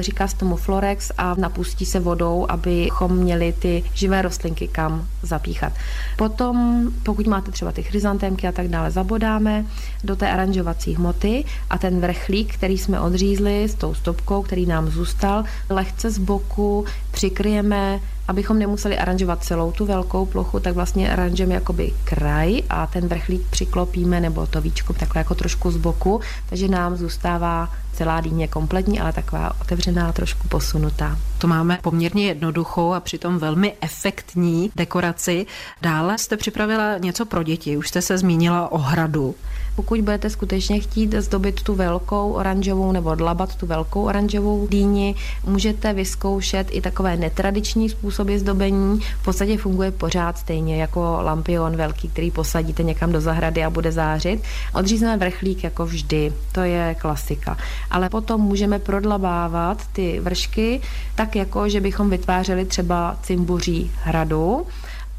říká 0.00 0.28
se 0.28 0.36
tomu 0.36 0.56
Florex 0.56 1.12
a 1.18 1.34
napustí 1.38 1.86
se 1.86 2.00
vodou, 2.00 2.46
abychom 2.48 3.16
měli 3.16 3.52
ty 3.52 3.84
živé 3.94 4.22
rostlinky 4.22 4.68
kam 4.68 5.08
zapíchat. 5.22 5.72
Potom, 6.16 6.88
pokud 7.02 7.26
máte 7.26 7.50
třeba 7.50 7.72
ty 7.72 7.82
chryzantémky 7.82 8.48
a 8.48 8.52
tak 8.52 8.68
dále, 8.68 8.90
zabodáme 8.90 9.64
do 10.04 10.16
té 10.16 10.30
aranžovací 10.30 10.94
hmoty 10.94 11.44
a 11.70 11.78
ten 11.78 12.00
vrchlík, 12.00 12.54
který 12.54 12.78
jsme 12.78 13.00
odřízli 13.00 13.64
s 13.64 13.74
tou 13.74 13.94
stopkou, 13.94 14.42
který 14.42 14.66
nám 14.66 14.88
zůstal, 14.88 15.44
lehce 15.70 16.10
z 16.10 16.18
boku 16.18 16.84
přikryjeme 17.10 18.00
abychom 18.28 18.58
nemuseli 18.58 18.98
aranžovat 18.98 19.44
celou 19.44 19.72
tu 19.72 19.86
velkou 19.86 20.26
plochu, 20.26 20.60
tak 20.60 20.74
vlastně 20.74 21.12
aranžujeme 21.12 21.54
jakoby 21.54 21.92
kraj 22.04 22.62
a 22.70 22.86
ten 22.86 23.08
vrchlík 23.08 23.42
přiklopíme 23.50 24.20
nebo 24.20 24.46
to 24.46 24.60
víčko 24.60 24.92
takhle 24.92 25.20
jako 25.20 25.34
trošku 25.34 25.70
z 25.70 25.76
boku, 25.76 26.20
takže 26.48 26.68
nám 26.68 26.96
zůstává 26.96 27.68
celá 27.92 28.20
dýně 28.20 28.48
kompletní, 28.48 29.00
ale 29.00 29.12
taková 29.12 29.52
otevřená, 29.60 30.12
trošku 30.12 30.48
posunutá. 30.48 31.18
To 31.38 31.46
máme 31.46 31.78
poměrně 31.82 32.26
jednoduchou 32.26 32.92
a 32.92 33.00
přitom 33.00 33.38
velmi 33.38 33.72
efektní 33.80 34.70
dekoraci. 34.76 35.46
Dále 35.82 36.18
jste 36.18 36.36
připravila 36.36 36.98
něco 36.98 37.26
pro 37.26 37.42
děti. 37.42 37.76
Už 37.76 37.88
jste 37.88 38.02
se 38.02 38.18
zmínila 38.18 38.72
o 38.72 38.78
hradu. 38.78 39.34
Pokud 39.76 40.00
budete 40.00 40.30
skutečně 40.30 40.80
chtít 40.80 41.14
zdobit 41.14 41.62
tu 41.62 41.74
velkou 41.74 42.32
oranžovou 42.32 42.92
nebo 42.92 43.14
dlabat 43.14 43.56
tu 43.56 43.66
velkou 43.66 44.02
oranžovou 44.02 44.66
dýni, 44.66 45.14
můžete 45.46 45.92
vyzkoušet 45.92 46.68
i 46.70 46.80
takové 46.80 47.16
netradiční 47.16 47.88
způsoby 47.88 48.36
zdobení. 48.36 49.00
V 49.20 49.24
podstatě 49.24 49.58
funguje 49.58 49.90
pořád 49.90 50.38
stejně 50.38 50.76
jako 50.76 51.18
lampion 51.22 51.76
velký, 51.76 52.08
který 52.08 52.30
posadíte 52.30 52.82
někam 52.82 53.12
do 53.12 53.20
zahrady 53.20 53.64
a 53.64 53.70
bude 53.70 53.92
zářit. 53.92 54.42
Odřízneme 54.74 55.16
vrchlík 55.16 55.64
jako 55.64 55.86
vždy, 55.86 56.32
to 56.52 56.60
je 56.60 56.96
klasika. 57.00 57.56
Ale 57.90 58.08
potom 58.08 58.40
můžeme 58.40 58.78
prodlabávat 58.78 59.86
ty 59.92 60.20
vršky 60.20 60.80
tak 61.14 61.36
jako, 61.36 61.68
že 61.68 61.80
bychom 61.80 62.10
vytvářeli 62.10 62.64
třeba 62.64 63.16
cimbuří 63.22 63.90
hradu 64.02 64.66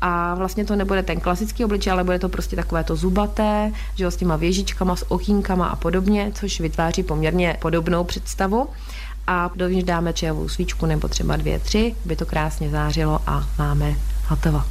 a 0.02 0.36
vlastně 0.36 0.66
to 0.66 0.76
nebude 0.76 1.04
ten 1.04 1.20
klasický 1.20 1.66
obličej, 1.66 1.94
ale 1.94 2.04
bude 2.04 2.20
to 2.20 2.30
prostě 2.30 2.56
takové 2.56 2.84
to 2.84 2.96
zubaté, 2.96 3.72
že 3.96 4.04
jo, 4.04 4.12
s 4.12 4.16
těma 4.16 4.36
věžičkama, 4.36 4.96
s 4.96 5.12
okýnkama 5.12 5.68
a 5.68 5.76
podobně, 5.76 6.32
což 6.34 6.60
vytváří 6.60 7.04
poměrně 7.04 7.58
podobnou 7.62 8.04
představu 8.04 8.68
a 9.28 9.50
dovnitř 9.56 9.86
dáme 9.88 10.14
čajovou 10.14 10.50
svíčku 10.50 10.86
nebo 10.86 11.08
třeba 11.08 11.36
dvě, 11.36 11.60
tři, 11.60 11.96
by 12.06 12.16
to 12.16 12.26
krásně 12.26 12.70
zářilo 12.70 13.22
a 13.28 13.44
máme 13.58 13.96
hotovo. 14.28 14.62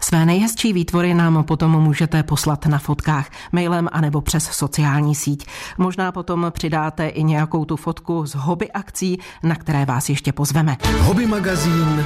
Své 0.00 0.26
nejhezčí 0.26 0.72
výtvory 0.72 1.14
nám 1.14 1.44
potom 1.44 1.70
můžete 1.70 2.22
poslat 2.22 2.66
na 2.66 2.78
fotkách, 2.78 3.30
mailem 3.52 3.88
anebo 3.92 4.20
přes 4.20 4.44
sociální 4.44 5.14
síť. 5.14 5.46
Možná 5.78 6.12
potom 6.12 6.46
přidáte 6.50 7.08
i 7.08 7.24
nějakou 7.24 7.64
tu 7.64 7.76
fotku 7.76 8.26
z 8.26 8.34
hobby 8.34 8.72
akcí, 8.72 9.18
na 9.42 9.54
které 9.54 9.84
vás 9.84 10.08
ještě 10.08 10.32
pozveme. 10.32 10.76
Hobby 11.00 11.26
magazín 11.26 12.04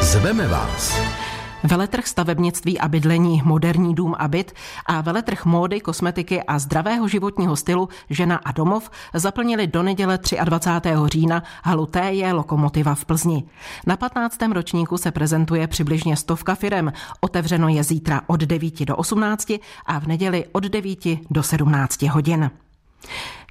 Zveme 0.00 0.48
vás. 0.48 1.00
Veletrh 1.64 2.06
stavebnictví 2.06 2.80
a 2.80 2.88
bydlení 2.88 3.42
Moderní 3.44 3.94
dům 3.94 4.14
a 4.18 4.28
byt 4.28 4.52
a 4.86 5.00
veletrh 5.00 5.44
módy, 5.44 5.80
kosmetiky 5.80 6.42
a 6.42 6.58
zdravého 6.58 7.08
životního 7.08 7.56
stylu 7.56 7.88
Žena 8.10 8.36
a 8.36 8.52
domov 8.52 8.90
zaplnili 9.14 9.66
do 9.66 9.82
neděle 9.82 10.18
23. 10.44 10.90
října 11.06 11.42
halu 11.64 11.86
Téje 11.86 12.32
Lokomotiva 12.32 12.94
v 12.94 13.04
Plzni. 13.04 13.44
Na 13.86 13.96
15. 13.96 14.42
ročníku 14.52 14.98
se 14.98 15.10
prezentuje 15.10 15.66
přibližně 15.66 16.16
stovka 16.16 16.54
firem. 16.54 16.92
Otevřeno 17.20 17.68
je 17.68 17.84
zítra 17.84 18.20
od 18.26 18.40
9 18.40 18.84
do 18.84 18.96
18 18.96 19.50
a 19.86 19.98
v 19.98 20.06
neděli 20.06 20.44
od 20.52 20.64
9 20.64 20.98
do 21.30 21.42
17 21.42 22.02
hodin. 22.02 22.50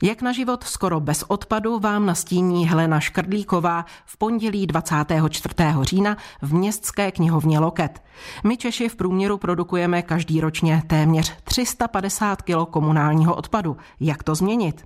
Jak 0.03 0.21
na 0.21 0.31
život 0.31 0.63
skoro 0.63 0.99
bez 0.99 1.23
odpadu 1.27 1.79
vám 1.79 2.05
nastíní 2.05 2.67
Helena 2.67 2.99
Škrdlíková 2.99 3.85
v 4.05 4.17
pondělí 4.17 4.67
24. 4.67 5.55
října 5.81 6.17
v 6.41 6.53
městské 6.53 7.11
knihovně 7.11 7.59
Loket. 7.59 8.03
My 8.43 8.57
Češi 8.57 8.89
v 8.89 8.95
průměru 8.95 9.37
produkujeme 9.37 10.01
každý 10.01 10.41
ročně 10.41 10.83
téměř 10.87 11.33
350 11.43 12.41
kg 12.41 12.69
komunálního 12.69 13.35
odpadu. 13.35 13.77
Jak 13.99 14.23
to 14.23 14.35
změnit? 14.35 14.85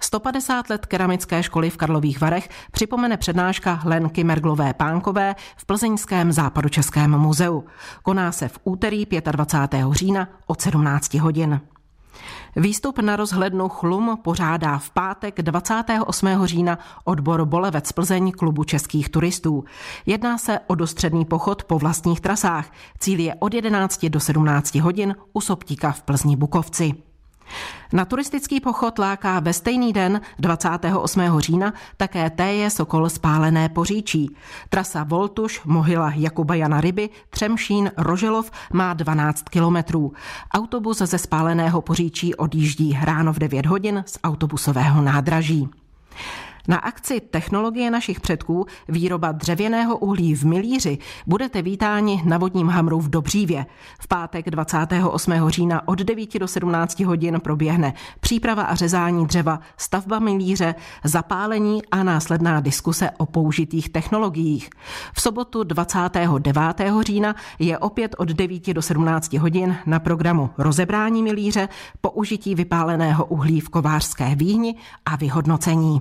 150 0.00 0.70
let 0.70 0.86
keramické 0.86 1.42
školy 1.42 1.70
v 1.70 1.76
Karlových 1.76 2.20
Varech 2.20 2.48
připomene 2.72 3.16
přednáška 3.16 3.80
Lenky 3.84 4.24
Merglové 4.24 4.74
Pánkové 4.74 5.34
v 5.56 5.66
plzeňském 5.66 6.32
západočeském 6.32 7.18
muzeu. 7.18 7.64
Koná 8.02 8.32
se 8.32 8.48
v 8.48 8.58
úterý 8.64 9.06
25. 9.32 9.86
října 9.92 10.28
od 10.46 10.60
17 10.60 11.14
hodin. 11.14 11.60
Výstup 12.56 12.98
na 12.98 13.16
rozhlednu 13.16 13.68
Chlum 13.68 14.18
pořádá 14.22 14.78
v 14.78 14.90
pátek 14.90 15.42
28. 15.42 16.28
října 16.44 16.78
odbor 17.04 17.44
Bolevec 17.44 17.92
Plzeň 17.92 18.32
klubu 18.32 18.64
českých 18.64 19.08
turistů. 19.08 19.64
Jedná 20.06 20.38
se 20.38 20.60
o 20.66 20.74
dostředný 20.74 21.24
pochod 21.24 21.64
po 21.64 21.78
vlastních 21.78 22.20
trasách. 22.20 22.72
Cíl 22.98 23.20
je 23.20 23.34
od 23.34 23.54
11 23.54 24.06
do 24.06 24.20
17 24.20 24.74
hodin 24.74 25.14
u 25.32 25.40
Soptíka 25.40 25.92
v 25.92 26.02
Plzni 26.02 26.36
Bukovci. 26.36 27.09
Na 27.92 28.04
turistický 28.04 28.60
pochod 28.60 28.98
láká 28.98 29.40
ve 29.40 29.52
stejný 29.52 29.92
den 29.92 30.20
28. 30.38 31.20
října 31.38 31.74
také 31.96 32.30
Téje 32.30 32.70
Sokol 32.70 33.08
spálené 33.08 33.68
poříčí. 33.68 34.36
Trasa 34.68 35.04
Voltuš, 35.04 35.62
Mohyla 35.64 36.12
Jakuba 36.14 36.54
Jana 36.54 36.80
Ryby, 36.80 37.08
Třemšín, 37.30 37.90
Roželov 37.96 38.50
má 38.72 38.94
12 38.94 39.48
kilometrů. 39.48 40.12
Autobus 40.54 40.98
ze 40.98 41.18
spáleného 41.18 41.82
poříčí 41.82 42.34
odjíždí 42.34 42.98
ráno 43.02 43.32
v 43.32 43.38
9 43.38 43.66
hodin 43.66 44.04
z 44.06 44.18
autobusového 44.24 45.02
nádraží. 45.02 45.68
Na 46.70 46.76
akci 46.76 47.20
Technologie 47.20 47.90
našich 47.90 48.20
předků 48.20 48.66
výroba 48.88 49.32
dřevěného 49.32 49.98
uhlí 49.98 50.34
v 50.34 50.44
Milíři 50.44 50.98
budete 51.26 51.62
vítáni 51.62 52.22
na 52.24 52.38
vodním 52.38 52.68
hamru 52.68 53.00
v 53.00 53.10
Dobřívě. 53.10 53.66
V 54.00 54.08
pátek 54.08 54.50
28. 54.50 55.32
října 55.48 55.88
od 55.88 55.98
9 55.98 56.38
do 56.38 56.48
17 56.48 57.00
hodin 57.00 57.40
proběhne 57.40 57.92
příprava 58.20 58.62
a 58.62 58.74
řezání 58.74 59.26
dřeva, 59.26 59.60
stavba 59.76 60.18
milíře, 60.18 60.74
zapálení 61.04 61.82
a 61.90 62.02
následná 62.02 62.60
diskuse 62.60 63.10
o 63.18 63.26
použitých 63.26 63.88
technologiích. 63.88 64.70
V 65.14 65.20
sobotu 65.20 65.64
29. 65.64 66.56
října 67.00 67.34
je 67.58 67.78
opět 67.78 68.14
od 68.18 68.28
9 68.28 68.66
do 68.72 68.82
17 68.82 69.32
hodin 69.32 69.76
na 69.86 70.00
programu 70.00 70.50
rozebrání 70.58 71.22
milíře, 71.22 71.68
použití 72.00 72.54
vypáleného 72.54 73.24
uhlí 73.24 73.60
v 73.60 73.68
kovářské 73.68 74.34
výhni 74.34 74.74
a 75.06 75.16
vyhodnocení. 75.16 76.00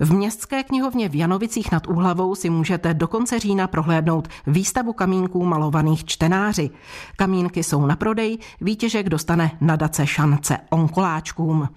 V 0.00 0.12
městské 0.12 0.62
knihovně 0.62 1.08
v 1.08 1.14
Janovicích 1.14 1.72
nad 1.72 1.86
Úhlavou 1.86 2.34
si 2.34 2.50
můžete 2.50 2.94
do 2.94 3.08
konce 3.08 3.38
října 3.38 3.66
prohlédnout 3.66 4.28
výstavu 4.46 4.92
kamínků 4.92 5.44
malovaných 5.44 6.04
čtenáři. 6.04 6.70
Kamínky 7.16 7.62
jsou 7.62 7.86
na 7.86 7.96
prodej, 7.96 8.38
výtěžek 8.60 9.08
dostane 9.08 9.50
nadace 9.60 10.06
šance 10.06 10.58
onkoláčkům. 10.70 11.68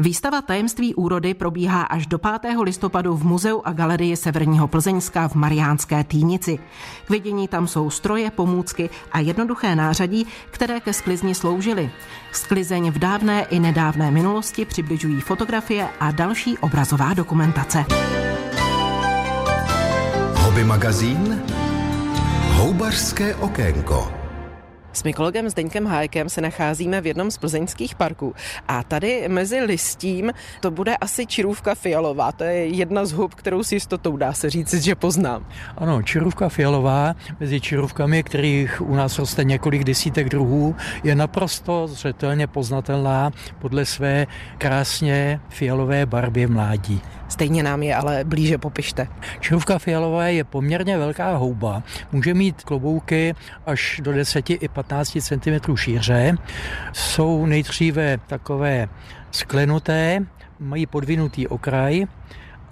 Výstava 0.00 0.42
tajemství 0.42 0.94
úrody 0.94 1.34
probíhá 1.34 1.82
až 1.82 2.06
do 2.06 2.18
5. 2.18 2.56
listopadu 2.62 3.16
v 3.16 3.24
Muzeu 3.24 3.62
a 3.64 3.72
galerii 3.72 4.16
Severního 4.16 4.68
Plzeňska 4.68 5.28
v 5.28 5.34
Mariánské 5.34 6.04
Týnici. 6.04 6.58
K 7.04 7.10
vidění 7.10 7.48
tam 7.48 7.66
jsou 7.66 7.90
stroje, 7.90 8.30
pomůcky 8.30 8.90
a 9.12 9.18
jednoduché 9.20 9.74
nářadí, 9.74 10.26
které 10.50 10.80
ke 10.80 10.92
sklizni 10.92 11.34
sloužily. 11.34 11.90
Sklizeň 12.32 12.90
v 12.90 12.98
dávné 12.98 13.42
i 13.42 13.58
nedávné 13.58 14.10
minulosti 14.10 14.64
přibližují 14.64 15.20
fotografie 15.20 15.88
a 16.00 16.10
další 16.10 16.58
obrazová 16.58 17.14
dokumentace. 17.14 17.84
Hobby 20.34 20.64
magazín 20.64 21.42
Houbařské 22.52 23.34
okénko. 23.34 24.17
S 24.98 25.02
mykologem 25.02 25.48
Zdeňkem 25.50 25.86
Hájkem 25.86 26.28
se 26.28 26.40
nacházíme 26.40 27.00
v 27.00 27.06
jednom 27.06 27.30
z 27.30 27.38
plzeňských 27.38 27.94
parků 27.94 28.34
a 28.68 28.82
tady 28.82 29.28
mezi 29.28 29.60
listím 29.60 30.32
to 30.60 30.70
bude 30.70 30.96
asi 30.96 31.26
čirůvka 31.26 31.74
fialová. 31.74 32.32
To 32.32 32.44
je 32.44 32.66
jedna 32.66 33.06
z 33.06 33.12
hub, 33.12 33.34
kterou 33.34 33.62
si 33.62 33.74
jistotou 33.74 34.16
dá 34.16 34.32
se 34.32 34.50
říct, 34.50 34.74
že 34.74 34.94
poznám. 34.94 35.46
Ano, 35.76 36.02
čirůvka 36.02 36.48
fialová 36.48 37.14
mezi 37.40 37.60
čirůvkami, 37.60 38.22
kterých 38.22 38.80
u 38.80 38.94
nás 38.94 39.18
roste 39.18 39.44
několik 39.44 39.84
desítek 39.84 40.28
druhů, 40.28 40.76
je 41.04 41.14
naprosto 41.14 41.86
zřetelně 41.86 42.46
poznatelná 42.46 43.30
podle 43.58 43.84
své 43.84 44.26
krásně 44.58 45.40
fialové 45.48 46.06
barvy 46.06 46.46
mládí. 46.46 47.00
Stejně 47.28 47.62
nám 47.62 47.82
je 47.82 47.94
ale 47.94 48.24
blíže 48.24 48.58
popište. 48.58 49.08
Čirůvka 49.40 49.78
fialová 49.78 50.26
je 50.26 50.44
poměrně 50.44 50.98
velká 50.98 51.36
houba. 51.36 51.82
Může 52.12 52.34
mít 52.34 52.62
klobouky 52.62 53.34
až 53.66 54.00
do 54.04 54.12
10 54.12 54.50
i 54.50 54.68
15 54.68 55.18
cm 55.20 55.76
šíře. 55.76 56.34
Jsou 56.92 57.46
nejdříve 57.46 58.18
takové 58.26 58.88
sklenuté, 59.30 60.20
mají 60.58 60.86
podvinutý 60.86 61.46
okraj 61.46 62.06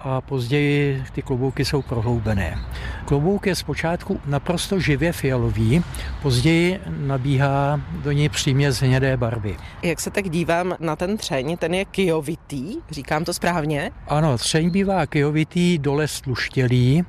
a 0.00 0.21
později 0.21 1.05
ty 1.12 1.23
klobouky 1.23 1.65
jsou 1.65 1.83
prohloubené. 1.83 2.59
Klobouk 3.05 3.47
je 3.47 3.55
zpočátku 3.57 4.21
naprosto 4.26 4.81
živě 4.81 5.12
fialový, 5.12 5.85
později 6.23 6.81
nabíhá 6.88 7.81
do 8.05 8.12
něj 8.12 8.29
příměs 8.29 8.83
hnědé 8.83 9.17
barvy. 9.17 9.57
Jak 9.83 10.00
se 10.00 10.11
tak 10.11 10.29
dívám 10.29 10.75
na 10.81 10.97
ten 10.97 11.17
třeň, 11.17 11.57
ten 11.57 11.75
je 11.75 11.85
kijovitý, 11.85 12.76
říkám 12.91 13.25
to 13.25 13.35
správně? 13.35 13.91
Ano, 14.09 14.38
třeň 14.38 14.71
bývá 14.71 15.07
kijovitý, 15.07 15.79
dole 15.79 16.09
stluštělý 16.09 17.05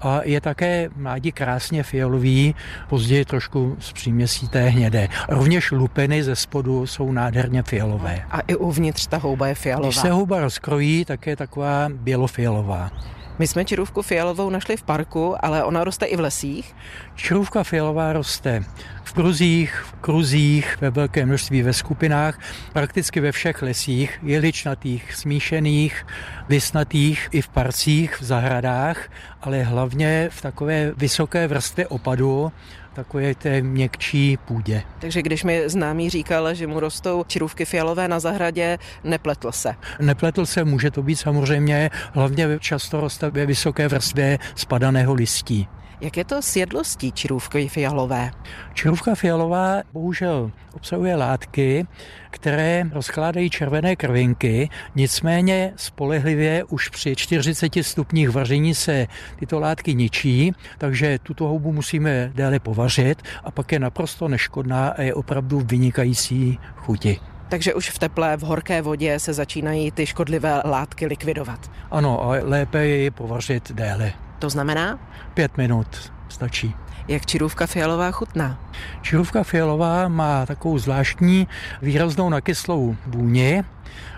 a 0.00 0.20
je 0.24 0.40
také 0.40 0.88
mládí 0.96 1.32
krásně 1.32 1.82
fialový, 1.82 2.54
později 2.88 3.24
trošku 3.24 3.76
s 3.78 3.92
příměsí 3.92 4.48
té 4.48 4.68
hnědé. 4.68 5.08
Rovněž 5.28 5.70
lupeny 5.70 6.22
ze 6.22 6.36
spodu 6.36 6.86
jsou 6.86 7.12
nádherně 7.12 7.62
fialové. 7.62 8.22
A 8.30 8.40
i 8.40 8.54
uvnitř 8.54 9.06
ta 9.06 9.16
houba 9.16 9.46
je 9.46 9.54
fialová. 9.54 9.88
Když 9.88 9.96
se 9.96 10.10
houba 10.10 10.40
rozkrojí, 10.40 11.04
tak 11.04 11.26
je 11.26 11.36
taková 11.36 11.88
bělofialová. 12.36 12.90
My 13.38 13.46
jsme 13.46 13.64
čirůvku 13.64 14.02
fialovou 14.02 14.50
našli 14.50 14.76
v 14.76 14.82
parku, 14.82 15.44
ale 15.44 15.64
ona 15.64 15.84
roste 15.84 16.06
i 16.06 16.16
v 16.16 16.20
lesích. 16.20 16.76
Čirůvka 17.16 17.64
fialová 17.64 18.12
roste 18.12 18.64
v 19.04 19.12
kruzích, 19.12 19.74
v 19.74 19.92
kruzích, 19.92 20.76
ve 20.80 20.90
velké 20.90 21.26
množství 21.26 21.62
ve 21.62 21.72
skupinách, 21.72 22.38
prakticky 22.72 23.20
ve 23.20 23.32
všech 23.32 23.62
lesích, 23.62 24.18
jeličnatých, 24.22 25.14
smíšených, 25.14 26.06
vysnatých 26.48 27.28
i 27.32 27.42
v 27.42 27.48
parcích, 27.48 28.20
v 28.20 28.24
zahradách, 28.24 29.08
ale 29.42 29.62
hlavně 29.62 30.28
v 30.32 30.42
takové 30.42 30.92
vysoké 30.96 31.48
vrstvě 31.48 31.86
opadu, 31.86 32.52
takové 32.92 33.34
té 33.34 33.62
měkčí 33.62 34.36
půdě. 34.36 34.82
Takže 34.98 35.22
když 35.22 35.44
mi 35.44 35.68
známý 35.68 36.10
říkal, 36.10 36.54
že 36.54 36.66
mu 36.66 36.80
rostou 36.80 37.24
čirůvky 37.26 37.64
fialové 37.64 38.08
na 38.08 38.20
zahradě, 38.20 38.78
nepletl 39.04 39.52
se. 39.52 39.74
Nepletl 40.00 40.46
se, 40.46 40.64
může 40.64 40.90
to 40.90 41.02
být 41.02 41.16
samozřejmě, 41.16 41.90
hlavně 42.12 42.58
často 42.58 43.00
roste 43.00 43.30
ve 43.30 43.46
vysoké 43.46 43.88
vrstvě 43.88 44.38
spadaného 44.54 45.14
listí. 45.14 45.68
Jak 46.00 46.16
je 46.16 46.24
to 46.24 46.42
s 46.42 46.56
jedlostí 46.56 47.12
čirůvky 47.12 47.68
fialové? 47.68 48.30
Čirůvka 48.74 49.14
fialová 49.14 49.82
bohužel 49.92 50.50
obsahuje 50.72 51.16
látky, 51.16 51.86
které 52.30 52.84
rozkládají 52.92 53.50
červené 53.50 53.96
krvinky, 53.96 54.68
nicméně 54.94 55.72
spolehlivě 55.76 56.64
už 56.64 56.88
při 56.88 57.16
40 57.16 57.72
stupních 57.82 58.30
vaření 58.30 58.74
se 58.74 59.06
tyto 59.38 59.60
látky 59.60 59.94
ničí, 59.94 60.52
takže 60.78 61.18
tuto 61.18 61.44
houbu 61.44 61.72
musíme 61.72 62.32
déle 62.34 62.58
povařit 62.58 63.22
a 63.44 63.50
pak 63.50 63.72
je 63.72 63.78
naprosto 63.78 64.28
neškodná 64.28 64.88
a 64.88 65.02
je 65.02 65.14
opravdu 65.14 65.60
vynikající 65.60 66.58
chuti. 66.76 67.20
Takže 67.48 67.74
už 67.74 67.90
v 67.90 67.98
teplé, 67.98 68.36
v 68.36 68.42
horké 68.42 68.82
vodě 68.82 69.18
se 69.18 69.32
začínají 69.32 69.90
ty 69.90 70.06
škodlivé 70.06 70.62
látky 70.64 71.06
likvidovat. 71.06 71.70
Ano, 71.90 72.24
a 72.24 72.26
lépe 72.42 72.86
je 72.86 72.96
ji 72.96 73.10
povařit 73.10 73.72
déle. 73.72 74.12
To 74.40 74.50
znamená? 74.50 74.98
Pět 75.34 75.56
minut 75.56 76.12
stačí. 76.28 76.74
Jak 77.08 77.26
čirůvka 77.26 77.66
fialová 77.66 78.10
chutná? 78.10 78.58
Čirůvka 79.02 79.42
fialová 79.44 80.08
má 80.08 80.46
takovou 80.46 80.78
zvláštní 80.78 81.48
výraznou 81.82 82.28
nakyslou 82.28 82.96
vůni, 83.06 83.62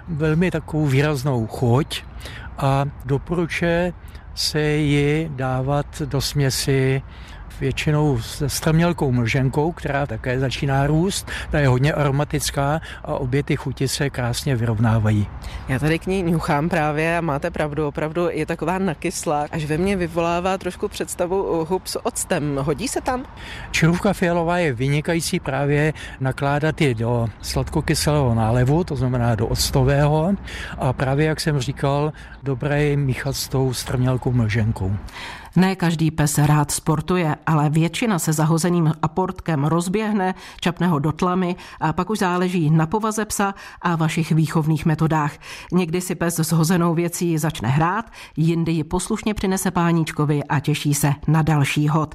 velmi 0.08 0.50
takovou 0.50 0.86
výraznou 0.86 1.46
chuť 1.46 2.02
a 2.58 2.84
doporučuje 3.04 3.92
se 4.34 4.60
ji 4.60 5.30
dávat 5.34 6.02
do 6.04 6.20
směsi 6.20 7.02
většinou 7.62 8.18
se 8.18 8.48
strmělkou 8.48 9.12
mlženkou, 9.12 9.72
která 9.72 10.06
také 10.06 10.40
začíná 10.40 10.86
růst. 10.86 11.30
Ta 11.50 11.58
je 11.58 11.68
hodně 11.68 11.92
aromatická 11.92 12.80
a 13.04 13.14
obě 13.14 13.42
ty 13.42 13.56
chuti 13.56 13.88
se 13.88 14.10
krásně 14.10 14.56
vyrovnávají. 14.56 15.26
Já 15.68 15.78
tady 15.78 15.98
k 15.98 16.06
ní 16.06 16.22
ňuchám 16.22 16.68
právě 16.68 17.18
a 17.18 17.20
máte 17.20 17.50
pravdu, 17.50 17.86
opravdu 17.86 18.28
je 18.30 18.46
taková 18.46 18.78
nakyslá, 18.78 19.46
až 19.50 19.64
ve 19.64 19.78
mně 19.78 19.96
vyvolává 19.96 20.58
trošku 20.58 20.88
představu 20.88 21.66
hub 21.68 21.86
s 21.86 22.06
octem. 22.06 22.58
Hodí 22.62 22.88
se 22.88 23.00
tam? 23.00 23.24
Čirůvka 23.70 24.12
fialová 24.12 24.58
je 24.58 24.72
vynikající 24.72 25.40
právě 25.40 25.92
nakládat 26.20 26.80
ji 26.80 26.94
do 26.94 27.28
sladkokyselého 27.42 28.34
nálevu, 28.34 28.84
to 28.84 28.96
znamená 28.96 29.34
do 29.34 29.46
octového 29.46 30.34
a 30.78 30.92
právě, 30.92 31.26
jak 31.26 31.40
jsem 31.40 31.60
říkal, 31.60 32.12
dobré 32.42 32.82
je 32.82 32.96
míchat 32.96 33.36
s 33.36 33.48
tou 33.48 33.72
strmělkou 33.72 34.32
mlženkou. 34.32 34.90
Ne 35.56 35.76
každý 35.76 36.10
pes 36.10 36.38
rád 36.38 36.70
sportuje, 36.70 37.36
ale 37.46 37.70
většina 37.70 38.18
se 38.18 38.32
zahozeným 38.32 38.92
aportkem 39.02 39.64
rozběhne, 39.64 40.34
čapne 40.60 40.86
ho 40.86 40.98
do 40.98 41.12
tlamy 41.12 41.56
a 41.80 41.92
pak 41.92 42.10
už 42.10 42.18
záleží 42.18 42.70
na 42.70 42.86
povaze 42.86 43.24
psa 43.24 43.54
a 43.82 43.96
vašich 43.96 44.32
výchovných 44.32 44.86
metodách. 44.86 45.32
Někdy 45.72 46.00
si 46.00 46.14
pes 46.14 46.38
s 46.38 46.52
hozenou 46.52 46.94
věcí 46.94 47.38
začne 47.38 47.68
hrát, 47.68 48.04
jindy 48.36 48.72
ji 48.72 48.84
poslušně 48.84 49.34
přinese 49.34 49.70
páníčkovi 49.70 50.44
a 50.44 50.60
těší 50.60 50.94
se 50.94 51.14
na 51.28 51.42
další 51.42 51.88
hod. 51.88 52.14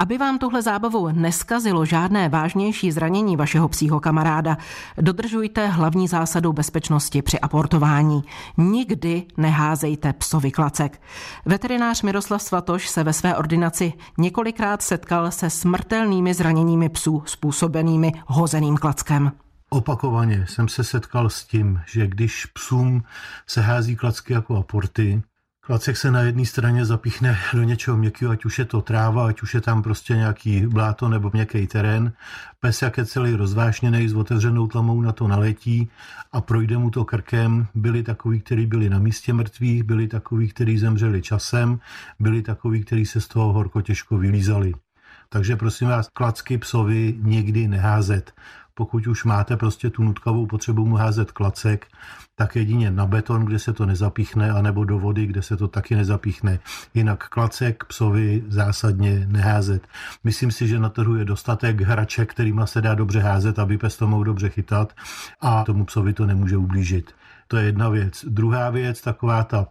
Aby 0.00 0.18
vám 0.18 0.38
tohle 0.38 0.62
zábavou 0.62 1.08
neskazilo 1.08 1.84
žádné 1.84 2.28
vážnější 2.28 2.92
zranění 2.92 3.36
vašeho 3.36 3.68
psího 3.68 4.00
kamaráda, 4.00 4.58
dodržujte 5.00 5.66
hlavní 5.66 6.08
zásadu 6.08 6.52
bezpečnosti 6.52 7.22
při 7.22 7.40
aportování. 7.40 8.24
Nikdy 8.56 9.22
neházejte 9.36 10.12
psovi 10.12 10.50
klacek. 10.50 11.00
Veterinář 11.46 12.02
Miroslav 12.02 12.42
Svatoš 12.68 12.88
se 12.88 13.04
ve 13.04 13.12
své 13.12 13.36
ordinaci 13.36 13.92
několikrát 14.18 14.82
setkal 14.82 15.30
se 15.30 15.50
smrtelnými 15.50 16.34
zraněními 16.34 16.88
psů 16.88 17.22
způsobenými 17.26 18.12
hozeným 18.26 18.76
klackem. 18.76 19.32
Opakovaně 19.70 20.46
jsem 20.48 20.68
se 20.68 20.84
setkal 20.84 21.30
s 21.30 21.44
tím, 21.44 21.80
že 21.86 22.06
když 22.06 22.46
psům 22.46 23.02
se 23.46 23.60
hází 23.60 23.96
klacky 23.96 24.32
jako 24.32 24.56
aporty, 24.56 25.22
Klacek 25.68 25.96
se 25.96 26.10
na 26.10 26.20
jedné 26.20 26.46
straně 26.46 26.84
zapíchne 26.84 27.38
do 27.54 27.62
něčeho 27.62 27.96
měkkého, 27.96 28.32
ať 28.32 28.44
už 28.44 28.58
je 28.58 28.64
to 28.64 28.80
tráva, 28.80 29.28
ať 29.28 29.42
už 29.42 29.54
je 29.54 29.60
tam 29.60 29.82
prostě 29.82 30.14
nějaký 30.14 30.66
bláto 30.66 31.08
nebo 31.08 31.30
měkký 31.32 31.66
terén. 31.66 32.12
Pes, 32.60 32.82
jak 32.82 32.98
je 32.98 33.06
celý 33.06 33.34
rozvášněný 33.34 34.08
s 34.08 34.14
otevřenou 34.14 34.66
tlamou, 34.66 35.00
na 35.00 35.12
to 35.12 35.28
naletí 35.28 35.88
a 36.32 36.40
projde 36.40 36.78
mu 36.78 36.90
to 36.90 37.04
krkem. 37.04 37.66
Byli 37.74 38.02
takový, 38.02 38.40
kteří 38.40 38.66
byli 38.66 38.90
na 38.90 38.98
místě 38.98 39.32
mrtvých, 39.32 39.82
byli 39.82 40.08
takový, 40.08 40.48
kteří 40.48 40.78
zemřeli 40.78 41.22
časem, 41.22 41.80
byli 42.20 42.42
takový, 42.42 42.84
kteří 42.84 43.06
se 43.06 43.20
z 43.20 43.28
toho 43.28 43.52
horko 43.52 43.82
těžko 43.82 44.18
vylízali. 44.18 44.74
Takže 45.28 45.56
prosím 45.56 45.88
vás, 45.88 46.08
klacky 46.08 46.58
psovi 46.58 47.14
někdy 47.18 47.68
neházet. 47.68 48.32
Pokud 48.78 49.06
už 49.06 49.24
máte 49.24 49.56
prostě 49.56 49.90
tu 49.90 50.02
nutkavou 50.02 50.46
potřebu 50.46 50.86
mu 50.86 50.96
házet 50.96 51.32
klacek, 51.32 51.86
tak 52.34 52.56
jedině 52.56 52.90
na 52.90 53.06
beton, 53.06 53.44
kde 53.44 53.58
se 53.58 53.72
to 53.72 53.86
nezapíchne, 53.86 54.50
anebo 54.50 54.84
do 54.84 54.98
vody, 54.98 55.26
kde 55.26 55.42
se 55.42 55.56
to 55.56 55.68
taky 55.68 55.94
nezapíchne. 55.94 56.58
Jinak 56.94 57.28
klacek 57.28 57.84
psovi 57.84 58.44
zásadně 58.48 59.26
neházet. 59.26 59.82
Myslím 60.24 60.50
si, 60.50 60.68
že 60.68 60.78
na 60.78 60.88
trhu 60.88 61.16
je 61.16 61.24
dostatek 61.24 61.80
hraček, 61.80 62.30
kterýma 62.30 62.66
se 62.66 62.80
dá 62.80 62.94
dobře 62.94 63.20
házet, 63.20 63.58
aby 63.58 63.78
pes 63.78 63.96
to 63.96 64.06
mohl 64.06 64.24
dobře 64.24 64.48
chytat 64.48 64.92
a 65.40 65.64
tomu 65.64 65.84
psovi 65.84 66.12
to 66.12 66.26
nemůže 66.26 66.56
ublížit. 66.56 67.14
To 67.48 67.56
je 67.56 67.64
jedna 67.64 67.88
věc. 67.88 68.24
Druhá 68.28 68.70
věc, 68.70 69.00
taková 69.00 69.44
ta 69.44 69.66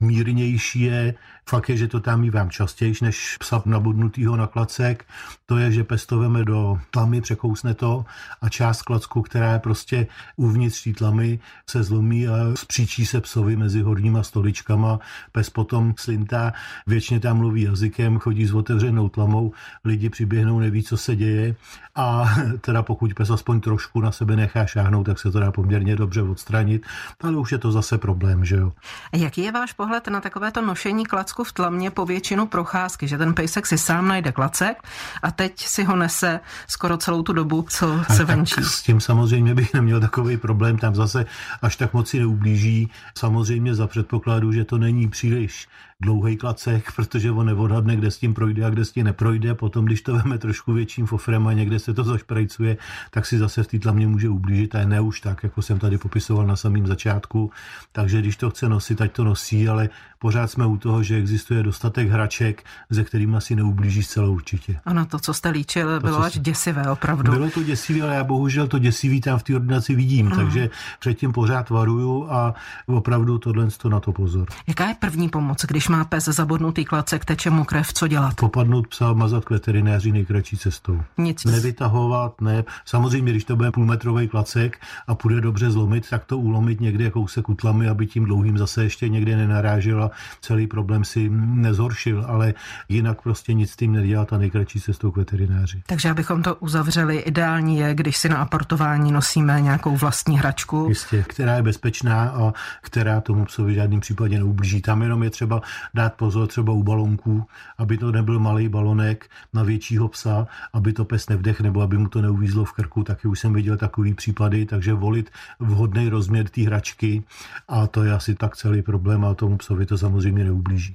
mírnější 0.00 0.80
je, 0.80 1.14
fakt 1.48 1.68
je, 1.68 1.76
že 1.76 1.88
to 1.88 2.00
tam 2.00 2.20
mývám 2.20 2.50
častěji, 2.50 2.94
než 3.02 3.36
psa 3.36 3.62
nabudnutýho 3.66 4.36
na 4.36 4.46
klacek, 4.46 5.04
to 5.46 5.56
je, 5.56 5.72
že 5.72 5.84
pes 5.84 6.06
to 6.06 6.18
veme 6.18 6.44
do 6.44 6.78
tlamy, 6.90 7.20
překousne 7.20 7.74
to 7.74 8.04
a 8.40 8.48
část 8.48 8.82
klacku, 8.82 9.22
která 9.22 9.52
je 9.52 9.58
prostě 9.58 10.06
uvnitř 10.36 10.84
té 10.84 10.92
tlamy, 10.92 11.38
se 11.70 11.82
zlomí 11.82 12.28
a 12.28 12.32
spříčí 12.54 13.06
se 13.06 13.20
psovi 13.20 13.56
mezi 13.56 13.82
horníma 13.82 14.22
stoličkama. 14.22 14.98
Pes 15.32 15.50
potom 15.50 15.94
slintá, 15.98 16.52
většině 16.86 17.20
tam 17.20 17.36
mluví 17.36 17.62
jazykem, 17.62 18.18
chodí 18.18 18.46
s 18.46 18.54
otevřenou 18.54 19.08
tlamou, 19.08 19.52
lidi 19.84 20.10
přiběhnou, 20.10 20.60
neví, 20.60 20.82
co 20.82 20.96
se 20.96 21.16
děje 21.16 21.54
a 21.96 22.24
teda 22.60 22.82
pokud 22.82 23.14
pes 23.14 23.30
aspoň 23.30 23.60
trošku 23.60 24.00
na 24.00 24.12
sebe 24.12 24.36
nechá 24.36 24.66
šáhnout, 24.66 25.06
tak 25.06 25.18
se 25.18 25.30
to 25.30 25.40
dá 25.40 25.52
poměrně 25.52 25.96
dobře 25.96 26.22
odstranit, 26.22 26.86
ale 27.20 27.36
už 27.36 27.52
je 27.52 27.58
to 27.58 27.72
zase 27.72 27.98
problém, 27.98 28.44
že 28.44 28.56
jo. 28.56 28.72
Jaký 29.12 29.42
je 29.42 29.52
váš 29.52 29.72
pohled 29.72 30.08
na 30.08 30.20
takovéto 30.20 30.62
nošení 30.62 31.06
klacku 31.06 31.35
v 31.44 31.52
tlamě 31.52 31.90
po 31.90 32.06
většinu 32.06 32.46
procházky, 32.46 33.08
že 33.08 33.18
ten 33.18 33.34
pejsek 33.34 33.66
si 33.66 33.78
sám 33.78 34.08
najde 34.08 34.32
klacek 34.32 34.82
a 35.22 35.30
teď 35.30 35.66
si 35.66 35.84
ho 35.84 35.96
nese 35.96 36.40
skoro 36.66 36.96
celou 36.96 37.22
tu 37.22 37.32
dobu, 37.32 37.66
co 37.68 38.04
se 38.16 38.24
venčí. 38.24 38.62
S 38.62 38.82
tím 38.82 39.00
samozřejmě 39.00 39.54
bych 39.54 39.74
neměl 39.74 40.00
takový 40.00 40.36
problém, 40.36 40.78
tam 40.78 40.94
zase 40.94 41.26
až 41.62 41.76
tak 41.76 41.92
moc 41.92 42.08
si 42.08 42.18
neublíží. 42.18 42.90
Samozřejmě 43.18 43.74
za 43.74 43.86
předpokladu, 43.86 44.52
že 44.52 44.64
to 44.64 44.78
není 44.78 45.08
příliš 45.08 45.68
dlouhý 46.02 46.36
klacek, 46.36 46.92
protože 46.96 47.30
on 47.30 47.46
neodhadne, 47.46 47.96
kde 47.96 48.10
s 48.10 48.18
tím 48.18 48.34
projde 48.34 48.64
a 48.64 48.70
kde 48.70 48.84
s 48.84 48.92
tím 48.92 49.04
neprojde. 49.04 49.54
Potom, 49.54 49.84
když 49.84 50.02
to 50.02 50.16
veme 50.16 50.38
trošku 50.38 50.72
větším 50.72 51.06
fofrem 51.06 51.46
a 51.46 51.52
někde 51.52 51.78
se 51.78 51.94
to 51.94 52.04
zašprajcuje, 52.04 52.76
tak 53.10 53.26
si 53.26 53.38
zase 53.38 53.62
v 53.62 53.66
té 53.66 53.78
tlamě 53.78 54.06
může 54.06 54.28
ublížit 54.28 54.74
a 54.74 54.84
ne 54.84 55.00
už 55.00 55.20
tak, 55.20 55.42
jako 55.42 55.62
jsem 55.62 55.78
tady 55.78 55.98
popisoval 55.98 56.46
na 56.46 56.56
samém 56.56 56.86
začátku. 56.86 57.50
Takže 57.92 58.20
když 58.20 58.36
to 58.36 58.50
chce 58.50 58.68
nosit, 58.68 59.00
ať 59.00 59.12
to 59.12 59.24
nosí, 59.24 59.68
ale 59.68 59.88
pořád 60.18 60.50
jsme 60.50 60.66
u 60.66 60.76
toho, 60.76 61.02
že 61.02 61.16
existuje 61.16 61.62
dostatek 61.62 62.08
hraček, 62.08 62.64
ze 62.90 63.04
kterým 63.04 63.34
asi 63.34 63.56
neublíží 63.56 64.02
zcela 64.02 64.28
určitě. 64.28 64.80
Ano, 64.84 65.06
to, 65.06 65.18
co 65.18 65.34
jste 65.34 65.48
líčil, 65.48 66.00
bylo 66.00 66.22
až 66.22 66.38
děsivé, 66.38 66.90
opravdu. 66.90 67.32
Bylo 67.32 67.50
to 67.50 67.62
děsivé, 67.62 68.02
ale 68.02 68.14
já 68.14 68.24
bohužel 68.24 68.68
to 68.68 68.78
děsivý 68.78 69.20
tam 69.20 69.38
v 69.38 69.42
té 69.42 69.54
ordinaci 69.56 69.94
vidím, 69.94 70.26
hmm. 70.26 70.36
takže 70.36 70.70
předtím 71.00 71.32
pořád 71.32 71.70
varuju 71.70 72.26
a 72.30 72.54
opravdu 72.86 73.38
tohle 73.38 73.66
to 73.70 73.88
na 73.88 74.00
to 74.00 74.12
pozor. 74.12 74.48
Jaká 74.66 74.88
je 74.88 74.94
první 74.94 75.28
pomoc, 75.28 75.64
když 75.68 75.85
má 75.88 76.04
pes 76.04 76.24
zabodnutý 76.24 76.84
klacek, 76.84 77.24
teče 77.24 77.50
mu 77.50 77.64
krev, 77.64 77.92
co 77.92 78.08
dělat? 78.08 78.34
Popadnout 78.34 78.88
psa, 78.88 79.12
mazat 79.12 79.44
k 79.44 79.50
veterináři 79.50 80.12
nejkratší 80.12 80.56
cestou. 80.56 81.02
Nic. 81.18 81.44
Nevytahovat, 81.44 82.40
ne. 82.40 82.64
Samozřejmě, 82.84 83.32
když 83.32 83.44
to 83.44 83.56
bude 83.56 83.70
půlmetrový 83.70 84.28
klacek 84.28 84.78
a 85.06 85.14
půjde 85.14 85.40
dobře 85.40 85.70
zlomit, 85.70 86.10
tak 86.10 86.24
to 86.24 86.38
ulomit 86.38 86.80
někde 86.80 87.10
kousek 87.10 87.48
utlamy, 87.48 87.88
aby 87.88 88.06
tím 88.06 88.24
dlouhým 88.24 88.58
zase 88.58 88.82
ještě 88.82 89.08
někde 89.08 89.36
nenarážela 89.36 90.10
celý 90.40 90.66
problém 90.66 91.04
si 91.04 91.30
nezhoršil, 91.32 92.24
ale 92.28 92.54
jinak 92.88 93.22
prostě 93.22 93.52
nic 93.52 93.70
s 93.70 93.76
tím 93.76 93.92
nedělat 93.92 94.32
a 94.32 94.38
nejkratší 94.38 94.80
cestou 94.80 95.10
k 95.10 95.16
veterináři. 95.16 95.82
Takže 95.86 96.10
abychom 96.10 96.42
to 96.42 96.54
uzavřeli, 96.54 97.16
ideální 97.16 97.78
je, 97.78 97.94
když 97.94 98.16
si 98.16 98.28
na 98.28 98.36
aportování 98.36 99.12
nosíme 99.12 99.60
nějakou 99.60 99.96
vlastní 99.96 100.38
hračku. 100.38 100.86
Jistě, 100.88 101.24
která 101.28 101.56
je 101.56 101.62
bezpečná 101.62 102.22
a 102.22 102.52
která 102.82 103.20
tomu 103.20 103.44
psovi 103.44 103.72
v 103.72 103.74
žádném 103.74 104.00
případě 104.00 104.38
neublíží. 104.38 104.82
Tam 104.82 105.02
jenom 105.02 105.22
je 105.22 105.30
třeba 105.30 105.62
dát 105.94 106.14
pozor 106.14 106.46
třeba 106.46 106.72
u 106.72 106.82
balonků, 106.82 107.44
aby 107.78 107.98
to 107.98 108.12
nebyl 108.12 108.38
malý 108.38 108.68
balonek 108.68 109.30
na 109.52 109.62
většího 109.62 110.08
psa, 110.08 110.46
aby 110.72 110.92
to 110.92 111.04
pes 111.04 111.28
nevdech 111.28 111.60
nebo 111.60 111.80
aby 111.80 111.98
mu 111.98 112.08
to 112.08 112.22
neuvízlo 112.22 112.64
v 112.64 112.72
krku. 112.72 113.04
Taky 113.04 113.28
už 113.28 113.40
jsem 113.40 113.52
viděl 113.52 113.76
takový 113.76 114.14
případy, 114.14 114.66
takže 114.66 114.94
volit 114.94 115.30
vhodný 115.60 116.08
rozměr 116.08 116.48
té 116.48 116.62
hračky 116.62 117.22
a 117.68 117.86
to 117.86 118.04
je 118.04 118.12
asi 118.12 118.34
tak 118.34 118.56
celý 118.56 118.82
problém 118.82 119.24
a 119.24 119.34
tomu 119.34 119.56
psovi 119.56 119.86
to 119.86 119.98
samozřejmě 119.98 120.44
neublíží. 120.44 120.94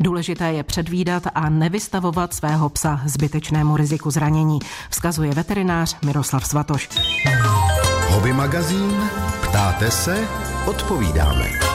Důležité 0.00 0.52
je 0.52 0.62
předvídat 0.62 1.22
a 1.34 1.48
nevystavovat 1.48 2.34
svého 2.34 2.68
psa 2.68 3.00
zbytečnému 3.06 3.76
riziku 3.76 4.10
zranění, 4.10 4.58
vzkazuje 4.90 5.32
veterinář 5.34 5.96
Miroslav 6.04 6.46
Svatoš. 6.46 6.88
Hobby 8.08 8.32
magazín, 8.32 8.92
ptáte 9.42 9.90
se, 9.90 10.28
odpovídáme. 10.66 11.71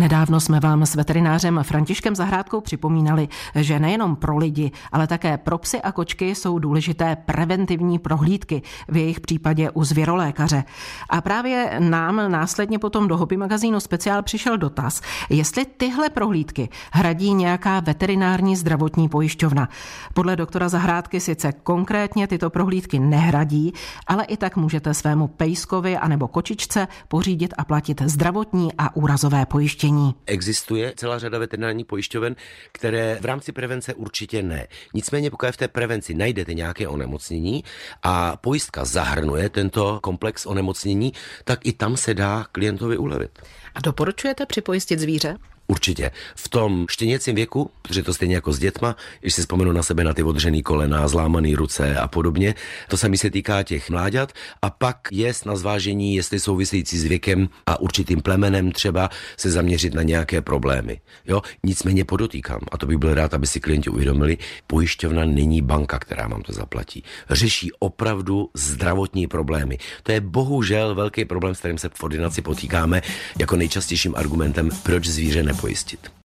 Nedávno 0.00 0.40
jsme 0.40 0.60
vám 0.60 0.86
s 0.86 0.94
veterinářem 0.94 1.60
Františkem 1.62 2.16
Zahrádkou 2.16 2.60
připomínali, 2.60 3.28
že 3.54 3.78
nejenom 3.78 4.16
pro 4.16 4.36
lidi, 4.36 4.70
ale 4.92 5.06
také 5.06 5.38
pro 5.38 5.58
psy 5.58 5.82
a 5.82 5.92
kočky 5.92 6.34
jsou 6.34 6.58
důležité 6.58 7.16
preventivní 7.16 7.98
prohlídky, 7.98 8.62
v 8.88 8.96
jejich 8.96 9.20
případě 9.20 9.70
u 9.70 9.84
zvěrolékaře. 9.84 10.64
A 11.10 11.20
právě 11.20 11.76
nám 11.78 12.32
následně 12.32 12.78
potom 12.78 13.08
do 13.08 13.16
hobby 13.16 13.36
magazínu 13.36 13.80
speciál 13.80 14.22
přišel 14.22 14.58
dotaz, 14.58 15.00
jestli 15.30 15.64
tyhle 15.64 16.08
prohlídky 16.08 16.68
hradí 16.92 17.34
nějaká 17.34 17.80
veterinární 17.80 18.56
zdravotní 18.56 19.08
pojišťovna. 19.08 19.68
Podle 20.14 20.36
doktora 20.36 20.68
Zahrádky 20.68 21.20
sice 21.20 21.52
konkrétně 21.52 22.26
tyto 22.26 22.50
prohlídky 22.50 22.98
nehradí, 22.98 23.72
ale 24.06 24.24
i 24.24 24.36
tak 24.36 24.56
můžete 24.56 24.94
svému 24.94 25.28
pejskovi 25.28 25.96
anebo 25.96 26.28
kočičce 26.28 26.88
pořídit 27.08 27.54
a 27.58 27.64
platit 27.64 28.02
zdravotní 28.04 28.70
a 28.78 28.96
úrazové 28.96 29.46
pojištění 29.46 29.89
pojištění. 29.90 30.14
Existuje 30.26 30.92
celá 30.96 31.18
řada 31.18 31.38
veterinárních 31.38 31.86
pojišťoven, 31.86 32.36
které 32.72 33.18
v 33.20 33.24
rámci 33.24 33.52
prevence 33.52 33.94
určitě 33.94 34.42
ne. 34.42 34.66
Nicméně 34.94 35.30
pokud 35.30 35.50
v 35.50 35.56
té 35.56 35.68
prevenci 35.68 36.14
najdete 36.14 36.54
nějaké 36.54 36.88
onemocnění 36.88 37.64
a 38.02 38.36
pojistka 38.36 38.84
zahrnuje 38.84 39.48
tento 39.48 40.00
komplex 40.02 40.46
onemocnění, 40.46 41.12
tak 41.44 41.66
i 41.66 41.72
tam 41.72 41.96
se 41.96 42.14
dá 42.14 42.46
klientovi 42.52 42.98
ulevit. 42.98 43.38
A 43.74 43.80
doporučujete 43.80 44.46
připojistit 44.46 45.00
zvíře? 45.00 45.36
Určitě. 45.70 46.10
V 46.34 46.48
tom 46.48 46.86
štěněcím 46.90 47.34
věku, 47.34 47.70
protože 47.82 48.02
to 48.02 48.14
stejně 48.14 48.34
jako 48.34 48.52
s 48.52 48.58
dětma, 48.58 48.96
když 49.20 49.34
si 49.34 49.40
vzpomenu 49.40 49.72
na 49.72 49.82
sebe 49.82 50.04
na 50.04 50.14
ty 50.14 50.22
odřený 50.22 50.62
kolena, 50.62 51.08
zlámaný 51.08 51.54
ruce 51.54 51.96
a 51.96 52.08
podobně, 52.08 52.54
to 52.88 52.96
samý 52.96 53.18
se 53.18 53.30
týká 53.30 53.62
těch 53.62 53.90
mláďat 53.90 54.32
a 54.62 54.70
pak 54.70 55.08
je 55.10 55.32
na 55.46 55.56
zvážení, 55.56 56.14
jestli 56.14 56.40
související 56.40 56.98
s 56.98 57.04
věkem 57.04 57.48
a 57.66 57.80
určitým 57.80 58.20
plemenem 58.20 58.72
třeba 58.72 59.10
se 59.36 59.50
zaměřit 59.50 59.94
na 59.94 60.02
nějaké 60.02 60.42
problémy. 60.42 61.00
Jo? 61.26 61.42
Nicméně 61.64 62.04
podotýkám, 62.04 62.60
a 62.72 62.76
to 62.76 62.86
bych 62.86 62.98
byl 62.98 63.14
rád, 63.14 63.34
aby 63.34 63.46
si 63.46 63.60
klienti 63.60 63.90
uvědomili, 63.90 64.38
pojišťovna 64.66 65.24
není 65.24 65.62
banka, 65.62 65.98
která 65.98 66.28
vám 66.28 66.42
to 66.42 66.52
zaplatí. 66.52 67.04
Řeší 67.30 67.70
opravdu 67.78 68.50
zdravotní 68.54 69.26
problémy. 69.26 69.78
To 70.02 70.12
je 70.12 70.20
bohužel 70.20 70.94
velký 70.94 71.24
problém, 71.24 71.54
s 71.54 71.58
kterým 71.58 71.78
se 71.78 71.88
v 71.94 72.02
ordinaci 72.02 72.42
potýkáme 72.42 73.02
jako 73.38 73.56
nejčastějším 73.56 74.14
argumentem, 74.16 74.70
proč 74.82 75.06
zvíře 75.06 75.42
пояснит. 75.60 76.10